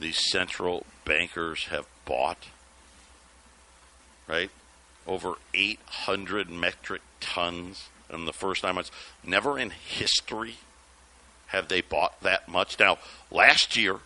these 0.00 0.18
central 0.30 0.84
bankers 1.04 1.66
have 1.66 1.86
bought. 2.04 2.48
Right, 4.26 4.50
over 5.06 5.34
800 5.52 6.50
metric 6.50 7.02
tons 7.20 7.88
in 8.12 8.24
the 8.24 8.32
first 8.32 8.62
nine 8.62 8.76
months. 8.76 8.90
Never 9.24 9.58
in 9.58 9.70
history 9.70 10.56
have 11.48 11.68
they 11.68 11.80
bought 11.80 12.20
that 12.22 12.48
much. 12.48 12.78
Now, 12.78 12.98
last 13.30 13.76
year, 13.76 13.98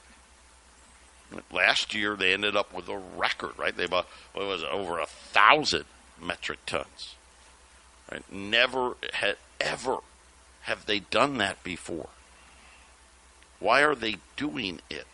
last 1.53 1.95
year 1.95 2.17
they 2.17 2.33
ended 2.33 2.57
up 2.57 2.73
with 2.75 2.89
a 2.89 2.99
record. 2.99 3.59
Right, 3.59 3.77
they 3.77 3.87
bought 3.87 4.09
what 4.33 4.47
was 4.47 4.63
it, 4.63 4.69
over 4.69 4.99
a 4.99 5.07
thousand 5.07 5.85
metric 6.21 6.61
tons. 6.67 7.15
Right? 8.11 8.23
Never 8.33 8.97
had 9.15 9.37
ever 9.61 9.99
have 10.63 10.87
they 10.87 11.01
done 11.01 11.39
that 11.39 11.63
before. 11.63 12.09
Why 13.61 13.83
are 13.83 13.95
they 13.95 14.17
doing 14.37 14.81
it? 14.89 15.07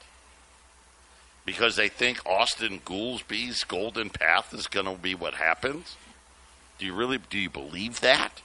Because 1.44 1.76
they 1.76 1.88
think 1.88 2.18
Austan 2.24 2.80
Goolsbee's 2.82 3.64
golden 3.64 4.10
path 4.10 4.54
is 4.54 4.66
going 4.66 4.86
to 4.86 4.94
be 4.94 5.14
what 5.14 5.34
happens? 5.34 5.96
Do 6.78 6.86
you 6.86 6.94
really 6.94 7.18
do 7.18 7.38
you 7.38 7.50
believe 7.50 8.00
that? 8.00 8.40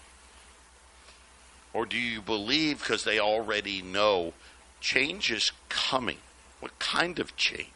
Or 1.73 1.85
do 1.85 1.97
you 1.97 2.21
believe 2.21 2.79
because 2.79 3.03
they 3.03 3.19
already 3.19 3.81
know 3.81 4.33
change 4.81 5.31
is 5.31 5.51
coming? 5.69 6.17
What 6.59 6.77
kind 6.79 7.19
of 7.19 7.35
change? 7.35 7.67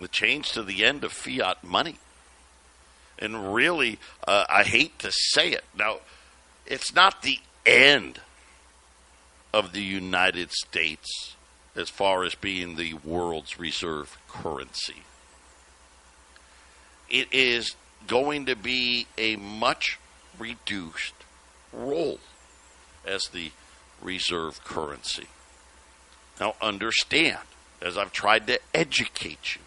The 0.00 0.08
change 0.08 0.52
to 0.52 0.62
the 0.62 0.84
end 0.84 1.04
of 1.04 1.12
fiat 1.12 1.64
money. 1.64 1.96
And 3.18 3.54
really, 3.54 3.98
uh, 4.28 4.44
I 4.48 4.62
hate 4.64 4.98
to 4.98 5.10
say 5.10 5.50
it. 5.50 5.64
Now, 5.76 6.00
it's 6.66 6.94
not 6.94 7.22
the 7.22 7.38
end 7.64 8.20
of 9.54 9.72
the 9.72 9.82
United 9.82 10.52
States 10.52 11.35
as 11.76 11.90
far 11.90 12.24
as 12.24 12.34
being 12.34 12.76
the 12.76 12.94
world's 12.94 13.58
reserve 13.58 14.18
currency. 14.28 15.02
It 17.08 17.28
is 17.32 17.76
going 18.06 18.46
to 18.46 18.56
be 18.56 19.06
a 19.18 19.36
much 19.36 19.98
reduced 20.38 21.14
role 21.72 22.18
as 23.06 23.28
the 23.32 23.52
reserve 24.02 24.64
currency. 24.64 25.26
Now, 26.40 26.54
understand, 26.60 27.38
as 27.80 27.96
I've 27.96 28.12
tried 28.12 28.46
to 28.48 28.58
educate 28.74 29.54
you, 29.54 29.62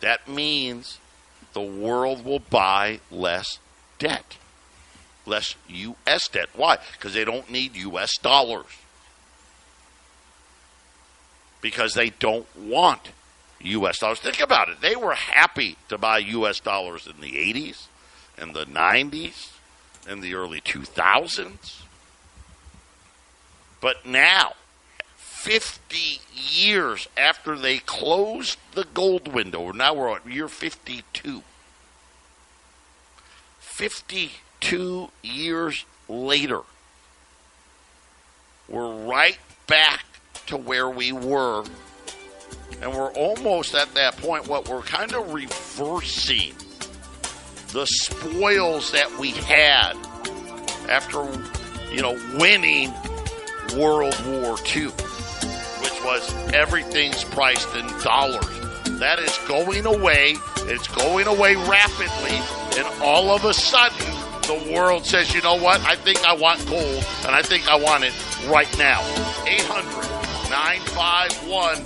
that 0.00 0.28
means 0.28 0.98
the 1.52 1.60
world 1.60 2.24
will 2.24 2.40
buy 2.40 3.00
less 3.10 3.58
debt, 3.98 4.36
less 5.26 5.54
U.S. 5.68 6.28
debt. 6.28 6.48
Why? 6.54 6.78
Because 6.92 7.14
they 7.14 7.24
don't 7.24 7.50
need 7.50 7.76
U.S. 7.76 8.16
dollars. 8.18 8.66
Because 11.62 11.94
they 11.94 12.10
don't 12.10 12.46
want 12.56 13.12
U.S. 13.60 13.98
dollars. 14.00 14.20
Think 14.20 14.40
about 14.40 14.68
it. 14.68 14.80
They 14.82 14.96
were 14.96 15.14
happy 15.14 15.76
to 15.88 15.96
buy 15.96 16.18
U.S. 16.18 16.60
dollars 16.60 17.06
in 17.06 17.20
the 17.20 17.32
80s, 17.32 17.86
in 18.40 18.52
the 18.52 18.64
90s, 18.64 19.52
in 20.10 20.20
the 20.20 20.34
early 20.34 20.60
2000s. 20.60 21.82
But 23.80 24.04
now, 24.04 24.52
50 25.16 26.20
years 26.32 27.08
after 27.16 27.56
they 27.56 27.78
closed 27.78 28.58
the 28.74 28.86
gold 28.94 29.32
window. 29.32 29.72
Now 29.72 29.94
we're 29.94 30.16
at 30.16 30.26
year 30.26 30.46
52. 30.46 31.42
52 33.58 35.10
years 35.22 35.84
later, 36.08 36.60
we're 38.68 39.04
right 39.04 39.38
back 39.66 40.04
to 40.52 40.58
where 40.58 40.90
we 40.90 41.12
were. 41.12 41.64
And 42.82 42.92
we're 42.92 43.12
almost 43.12 43.74
at 43.74 43.94
that 43.94 44.18
point, 44.18 44.46
what 44.48 44.68
we're 44.68 44.82
kind 44.82 45.14
of 45.14 45.32
reversing 45.32 46.52
the 47.72 47.86
spoils 47.86 48.92
that 48.92 49.18
we 49.18 49.30
had 49.30 49.94
after, 50.90 51.24
you 51.90 52.02
know, 52.02 52.12
winning 52.38 52.92
World 53.78 54.14
War 54.26 54.58
II 54.76 54.90
which 55.82 56.04
was 56.04 56.34
everything's 56.52 57.24
priced 57.24 57.74
in 57.74 57.86
dollars. 58.02 58.44
That 59.00 59.18
is 59.20 59.36
going 59.48 59.86
away. 59.86 60.36
It's 60.58 60.86
going 60.88 61.26
away 61.26 61.56
rapidly. 61.56 62.38
And 62.76 63.02
all 63.02 63.30
of 63.30 63.44
a 63.44 63.54
sudden, 63.54 64.06
the 64.42 64.72
world 64.74 65.06
says, 65.06 65.34
you 65.34 65.40
know 65.40 65.56
what? 65.56 65.80
I 65.80 65.96
think 65.96 66.24
I 66.26 66.34
want 66.34 66.64
gold, 66.68 67.04
and 67.26 67.34
I 67.34 67.42
think 67.42 67.68
I 67.68 67.76
want 67.76 68.04
it 68.04 68.12
right 68.48 68.68
now. 68.78 69.00
800 69.46 70.21
951 70.52 71.76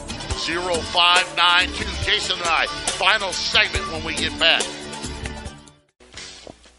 0592. 0.83 1.85
Jason 2.05 2.37
and 2.37 2.47
I, 2.47 2.67
final 2.67 3.33
segment 3.33 3.91
when 3.93 4.05
we 4.05 4.17
get 4.17 4.37
back. 4.41 4.65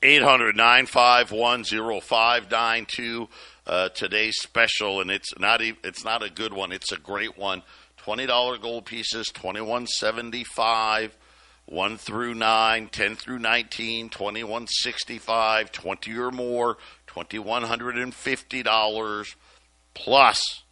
800 0.03 0.57
951 0.57 1.63
0592 1.63 3.29
uh, 3.65 3.87
today's 3.89 4.35
special, 4.41 4.99
and 4.99 5.09
it's 5.09 5.39
not 5.39 5.61
e- 5.61 5.77
it's 5.81 6.03
not 6.03 6.23
a 6.23 6.29
good 6.29 6.51
one. 6.51 6.73
It's 6.73 6.91
a 6.91 6.97
great 6.97 7.37
one. 7.37 7.63
Twenty 7.95 8.25
dollar 8.25 8.57
gold 8.57 8.85
pieces, 8.85 9.27
twenty 9.27 9.61
one 9.61 9.87
seventy 9.87 10.43
five. 10.43 11.15
1 11.69 11.97
through 11.97 12.33
9, 12.33 12.87
10 12.87 13.15
through 13.17 13.39
19, 13.39 14.07
2165, 14.07 15.71
20 15.73 16.17
or 16.17 16.31
more, 16.31 16.77
$2,150 17.07 19.35
plus 19.93 20.63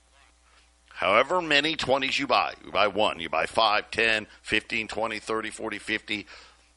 however 0.96 1.42
many 1.42 1.76
20s 1.76 2.18
you 2.18 2.28
buy. 2.28 2.54
You 2.66 2.72
buy 2.72 2.88
one, 2.88 3.20
you 3.20 3.30
buy 3.30 3.46
5, 3.46 3.92
10, 3.92 4.28
15, 4.42 4.88
20, 4.88 5.20
30, 5.20 5.50
40, 5.50 5.80
50. 5.80 6.28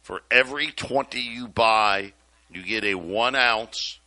For 0.02 0.22
every 0.30 0.68
20 0.68 1.20
you 1.20 1.48
buy, 1.48 2.12
you 2.50 2.62
get 2.62 2.84
a 2.84 2.94
1 2.94 3.34
ounce 3.34 3.98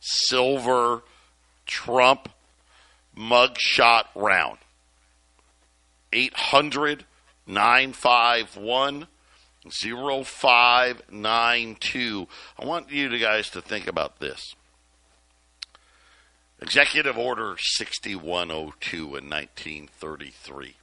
silver 0.00 1.02
Trump 1.66 2.28
mugshot 3.16 4.04
round. 4.14 4.58
800 6.12 7.04
951 7.46 9.06
0592. 9.70 12.26
I 12.58 12.64
want 12.64 12.90
you 12.90 13.16
guys 13.18 13.48
to 13.50 13.62
think 13.62 13.86
about 13.86 14.18
this. 14.18 14.56
Executive 16.62 17.18
Order 17.18 17.56
6102 17.58 18.96
in 18.96 19.28
1933 19.28 20.76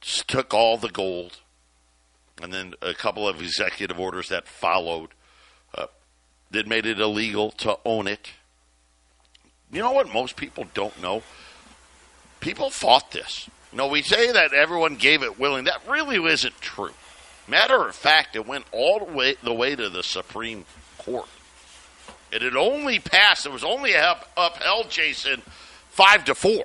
Just 0.00 0.26
took 0.26 0.54
all 0.54 0.78
the 0.78 0.88
gold 0.88 1.36
and 2.42 2.50
then 2.50 2.72
a 2.80 2.94
couple 2.94 3.28
of 3.28 3.42
executive 3.42 4.00
orders 4.00 4.30
that 4.30 4.48
followed 4.48 5.10
uh, 5.74 5.88
that 6.50 6.66
made 6.66 6.86
it 6.86 6.98
illegal 6.98 7.50
to 7.50 7.78
own 7.84 8.06
it. 8.06 8.30
You 9.70 9.82
know 9.82 9.92
what 9.92 10.10
most 10.10 10.36
people 10.36 10.66
don't 10.72 10.98
know? 11.02 11.22
People 12.40 12.70
fought 12.70 13.12
this. 13.12 13.50
You 13.70 13.76
know, 13.76 13.88
we 13.88 14.00
say 14.00 14.32
that 14.32 14.54
everyone 14.54 14.96
gave 14.96 15.22
it 15.22 15.38
willing. 15.38 15.64
That 15.64 15.82
really 15.86 16.16
isn't 16.32 16.58
true. 16.62 16.94
Matter 17.46 17.86
of 17.86 17.94
fact, 17.94 18.34
it 18.34 18.46
went 18.46 18.64
all 18.72 19.04
the 19.04 19.12
way 19.12 19.34
the 19.42 19.52
way 19.52 19.76
to 19.76 19.90
the 19.90 20.02
Supreme 20.02 20.64
Court. 20.96 21.28
It 22.32 22.42
had 22.42 22.56
only 22.56 22.98
passed. 22.98 23.46
It 23.46 23.52
was 23.52 23.64
only 23.64 23.94
up, 23.94 24.30
upheld, 24.36 24.90
Jason, 24.90 25.42
five 25.90 26.24
to 26.26 26.34
four. 26.34 26.64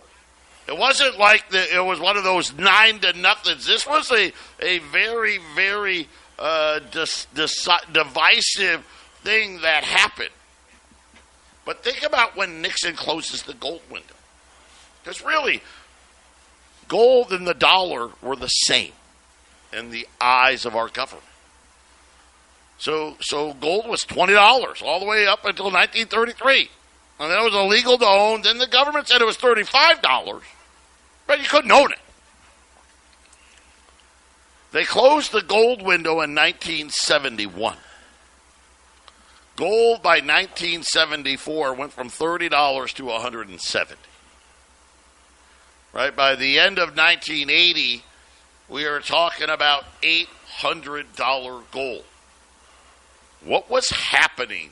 It 0.67 0.77
wasn't 0.77 1.19
like 1.19 1.49
the, 1.49 1.75
it 1.75 1.83
was 1.83 1.99
one 1.99 2.17
of 2.17 2.23
those 2.23 2.53
nine 2.53 2.99
to 2.99 3.13
nothings. 3.13 3.65
This 3.65 3.85
was 3.85 4.11
a 4.11 4.31
a 4.59 4.79
very 4.79 5.39
very 5.55 6.07
uh, 6.39 6.79
dis, 6.91 7.27
dis, 7.33 7.67
divisive 7.91 8.85
thing 9.23 9.61
that 9.61 9.83
happened. 9.83 10.29
But 11.65 11.83
think 11.83 12.03
about 12.03 12.35
when 12.35 12.61
Nixon 12.61 12.95
closes 12.95 13.43
the 13.43 13.53
gold 13.53 13.81
window. 13.89 14.13
Because 15.03 15.23
really, 15.23 15.61
gold 16.87 17.31
and 17.31 17.47
the 17.47 17.53
dollar 17.53 18.09
were 18.21 18.35
the 18.35 18.47
same 18.47 18.91
in 19.73 19.91
the 19.91 20.07
eyes 20.21 20.65
of 20.65 20.75
our 20.75 20.89
government. 20.89 21.25
So, 22.77 23.15
so 23.21 23.53
gold 23.53 23.87
was 23.87 24.03
twenty 24.03 24.33
dollars 24.33 24.81
all 24.83 24.99
the 24.99 25.05
way 25.05 25.27
up 25.27 25.45
until 25.45 25.65
1933, 25.65 26.69
and 27.19 27.31
then 27.31 27.39
it 27.39 27.43
was 27.43 27.53
illegal 27.53 27.97
to 27.97 28.05
own. 28.05 28.41
Then 28.41 28.57
the 28.57 28.67
government 28.67 29.07
said 29.07 29.21
it 29.21 29.25
was 29.25 29.37
thirty-five 29.37 30.01
dollars, 30.01 30.43
but 31.27 31.39
you 31.39 31.47
couldn't 31.47 31.71
own 31.71 31.91
it. 31.91 31.99
They 34.71 34.83
closed 34.83 35.31
the 35.31 35.41
gold 35.41 35.81
window 35.81 36.19
in 36.19 36.35
1971. 36.35 37.77
Gold 39.55 40.03
by 40.03 40.15
1974 40.15 41.73
went 41.75 41.93
from 41.93 42.09
$30 42.09 42.93
to 42.95 43.05
170. 43.05 43.95
Right 45.93 46.13
by 46.13 46.35
the 46.35 46.59
end 46.59 46.77
of 46.77 46.89
1980, 46.89 48.03
we 48.67 48.83
are 48.83 48.99
talking 48.99 49.49
about 49.49 49.85
$800 50.01 51.63
gold. 51.71 52.03
What 53.43 53.69
was 53.69 53.89
happening 53.89 54.71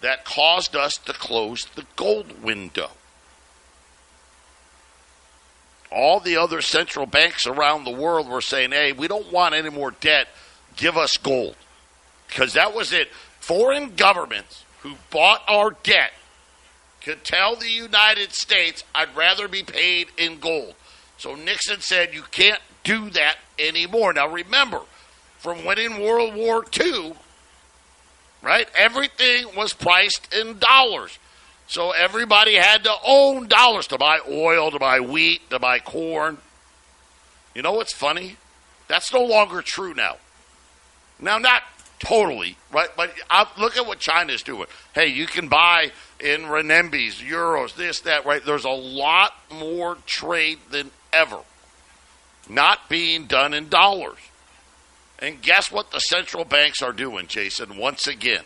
that 0.00 0.24
caused 0.24 0.76
us 0.76 0.94
to 1.06 1.12
close 1.12 1.64
the 1.74 1.84
gold 1.96 2.42
window? 2.42 2.90
All 5.90 6.20
the 6.20 6.36
other 6.36 6.60
central 6.60 7.06
banks 7.06 7.46
around 7.46 7.84
the 7.84 7.90
world 7.90 8.28
were 8.28 8.42
saying, 8.42 8.72
hey, 8.72 8.92
we 8.92 9.08
don't 9.08 9.32
want 9.32 9.54
any 9.54 9.70
more 9.70 9.90
debt. 9.90 10.28
Give 10.76 10.96
us 10.96 11.16
gold. 11.16 11.56
Because 12.26 12.52
that 12.52 12.74
was 12.74 12.92
it. 12.92 13.08
Foreign 13.40 13.94
governments 13.94 14.64
who 14.80 14.96
bought 15.10 15.42
our 15.48 15.70
debt 15.82 16.12
could 17.00 17.24
tell 17.24 17.56
the 17.56 17.70
United 17.70 18.32
States, 18.32 18.84
I'd 18.94 19.16
rather 19.16 19.48
be 19.48 19.62
paid 19.62 20.08
in 20.18 20.38
gold. 20.38 20.74
So 21.16 21.34
Nixon 21.34 21.80
said, 21.80 22.12
you 22.12 22.22
can't 22.30 22.60
do 22.84 23.08
that 23.10 23.36
anymore. 23.58 24.12
Now 24.12 24.28
remember, 24.28 24.82
from 25.38 25.64
winning 25.64 26.00
World 26.00 26.34
War 26.34 26.64
II, 26.78 27.14
right, 28.42 28.68
everything 28.76 29.46
was 29.56 29.72
priced 29.72 30.32
in 30.34 30.58
dollars. 30.58 31.18
So 31.66 31.90
everybody 31.90 32.54
had 32.54 32.84
to 32.84 32.94
own 33.04 33.46
dollars 33.46 33.86
to 33.88 33.98
buy 33.98 34.20
oil, 34.28 34.70
to 34.70 34.78
buy 34.78 35.00
wheat, 35.00 35.48
to 35.50 35.58
buy 35.58 35.80
corn. 35.80 36.38
You 37.54 37.62
know 37.62 37.72
what's 37.72 37.94
funny? 37.94 38.36
That's 38.88 39.12
no 39.12 39.24
longer 39.24 39.62
true 39.62 39.94
now. 39.94 40.16
Now, 41.20 41.38
not 41.38 41.62
totally, 41.98 42.56
right? 42.72 42.88
But 42.96 43.12
I, 43.28 43.46
look 43.58 43.76
at 43.76 43.86
what 43.86 43.98
China's 43.98 44.42
doing. 44.42 44.66
Hey, 44.94 45.08
you 45.08 45.26
can 45.26 45.48
buy 45.48 45.90
in 46.20 46.42
renminbis, 46.42 47.16
euros, 47.16 47.74
this, 47.74 48.00
that, 48.00 48.24
right? 48.24 48.44
There's 48.44 48.64
a 48.64 48.70
lot 48.70 49.34
more 49.50 49.98
trade 50.06 50.58
than 50.70 50.90
ever 51.12 51.40
not 52.48 52.88
being 52.88 53.26
done 53.26 53.54
in 53.54 53.68
dollars. 53.68 54.18
And 55.18 55.42
guess 55.42 55.72
what 55.72 55.90
the 55.90 55.98
central 55.98 56.44
banks 56.44 56.80
are 56.80 56.92
doing, 56.92 57.26
Jason, 57.26 57.76
once 57.76 58.06
again? 58.06 58.44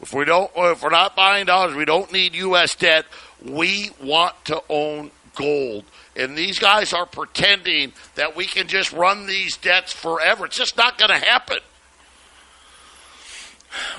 If 0.00 0.14
we 0.14 0.24
don't 0.24 0.50
if 0.56 0.82
we're 0.82 0.90
not 0.90 1.14
buying 1.14 1.46
dollars, 1.46 1.74
we 1.74 1.84
don't 1.84 2.10
need 2.10 2.34
US 2.34 2.74
debt. 2.74 3.04
We 3.44 3.90
want 4.02 4.34
to 4.46 4.62
own 4.68 5.10
gold. 5.34 5.84
And 6.16 6.36
these 6.36 6.58
guys 6.58 6.92
are 6.92 7.06
pretending 7.06 7.92
that 8.14 8.34
we 8.34 8.46
can 8.46 8.66
just 8.66 8.92
run 8.92 9.26
these 9.26 9.56
debts 9.56 9.92
forever. 9.92 10.46
It's 10.46 10.56
just 10.56 10.76
not 10.76 10.98
going 10.98 11.10
to 11.10 11.24
happen. 11.24 11.58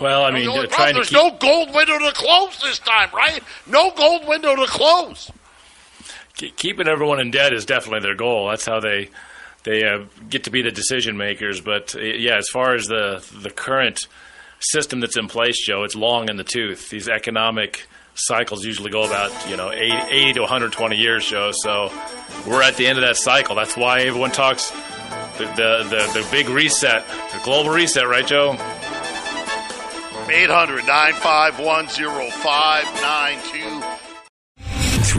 Well, 0.02 0.26
I 0.26 0.32
mean, 0.32 0.48
the 0.48 0.68
there's 0.68 0.94
to 0.94 1.04
keep, 1.04 1.14
no 1.14 1.38
gold 1.38 1.74
window 1.74 1.98
to 1.98 2.12
close 2.12 2.60
this 2.60 2.80
time, 2.80 3.10
right? 3.14 3.42
No 3.66 3.92
gold 3.92 4.28
window 4.28 4.56
to 4.56 4.66
close. 4.66 5.32
keeping 6.34 6.88
everyone 6.88 7.22
in 7.22 7.32
debt 7.32 7.54
is 7.54 7.66
definitely 7.66 8.02
their 8.02 8.16
goal. 8.16 8.50
That's 8.50 8.66
how 8.66 8.82
they 8.82 9.10
they 9.64 9.84
uh, 9.84 10.06
get 10.30 10.46
to 10.46 10.52
be 10.52 10.62
the 10.62 10.72
decision 10.72 11.18
makers. 11.18 11.62
But 11.62 11.96
uh, 11.96 12.02
yeah, 12.02 12.38
as 12.38 12.48
far 12.50 12.74
as 12.74 12.86
the 12.86 13.26
the 13.42 13.50
current 13.50 14.08
system 14.60 15.00
that's 15.00 15.18
in 15.18 15.28
place, 15.28 15.64
Joe, 15.66 15.84
it's 15.84 15.96
long 15.96 16.30
in 16.30 16.38
the 16.38 16.44
tooth. 16.44 16.90
These 16.90 17.08
economic 17.10 17.88
cycles 18.14 18.66
usually 18.66 18.92
go 18.92 19.04
about 19.04 19.32
you 19.50 19.58
know 19.58 19.72
80, 19.72 19.92
80 20.10 20.34
to 20.34 20.42
120 20.42 20.96
years, 20.98 21.26
Joe. 21.26 21.52
So 21.54 21.92
we're 22.48 22.62
at 22.62 22.78
the 22.78 22.88
end 22.88 22.98
of 22.98 23.04
that 23.04 23.18
cycle. 23.18 23.56
That's 23.56 23.78
why 23.78 24.02
everyone 24.02 24.32
talks 24.32 24.72
the 25.38 25.46
the, 25.56 25.84
the, 25.90 26.22
the 26.22 26.28
big 26.32 26.50
reset, 26.50 27.08
the 27.08 27.40
global 27.44 27.72
reset, 27.72 28.08
right, 28.08 28.26
Joe? 28.26 28.58
800 30.30 30.86
951 30.86 31.88
0592. 31.88 33.71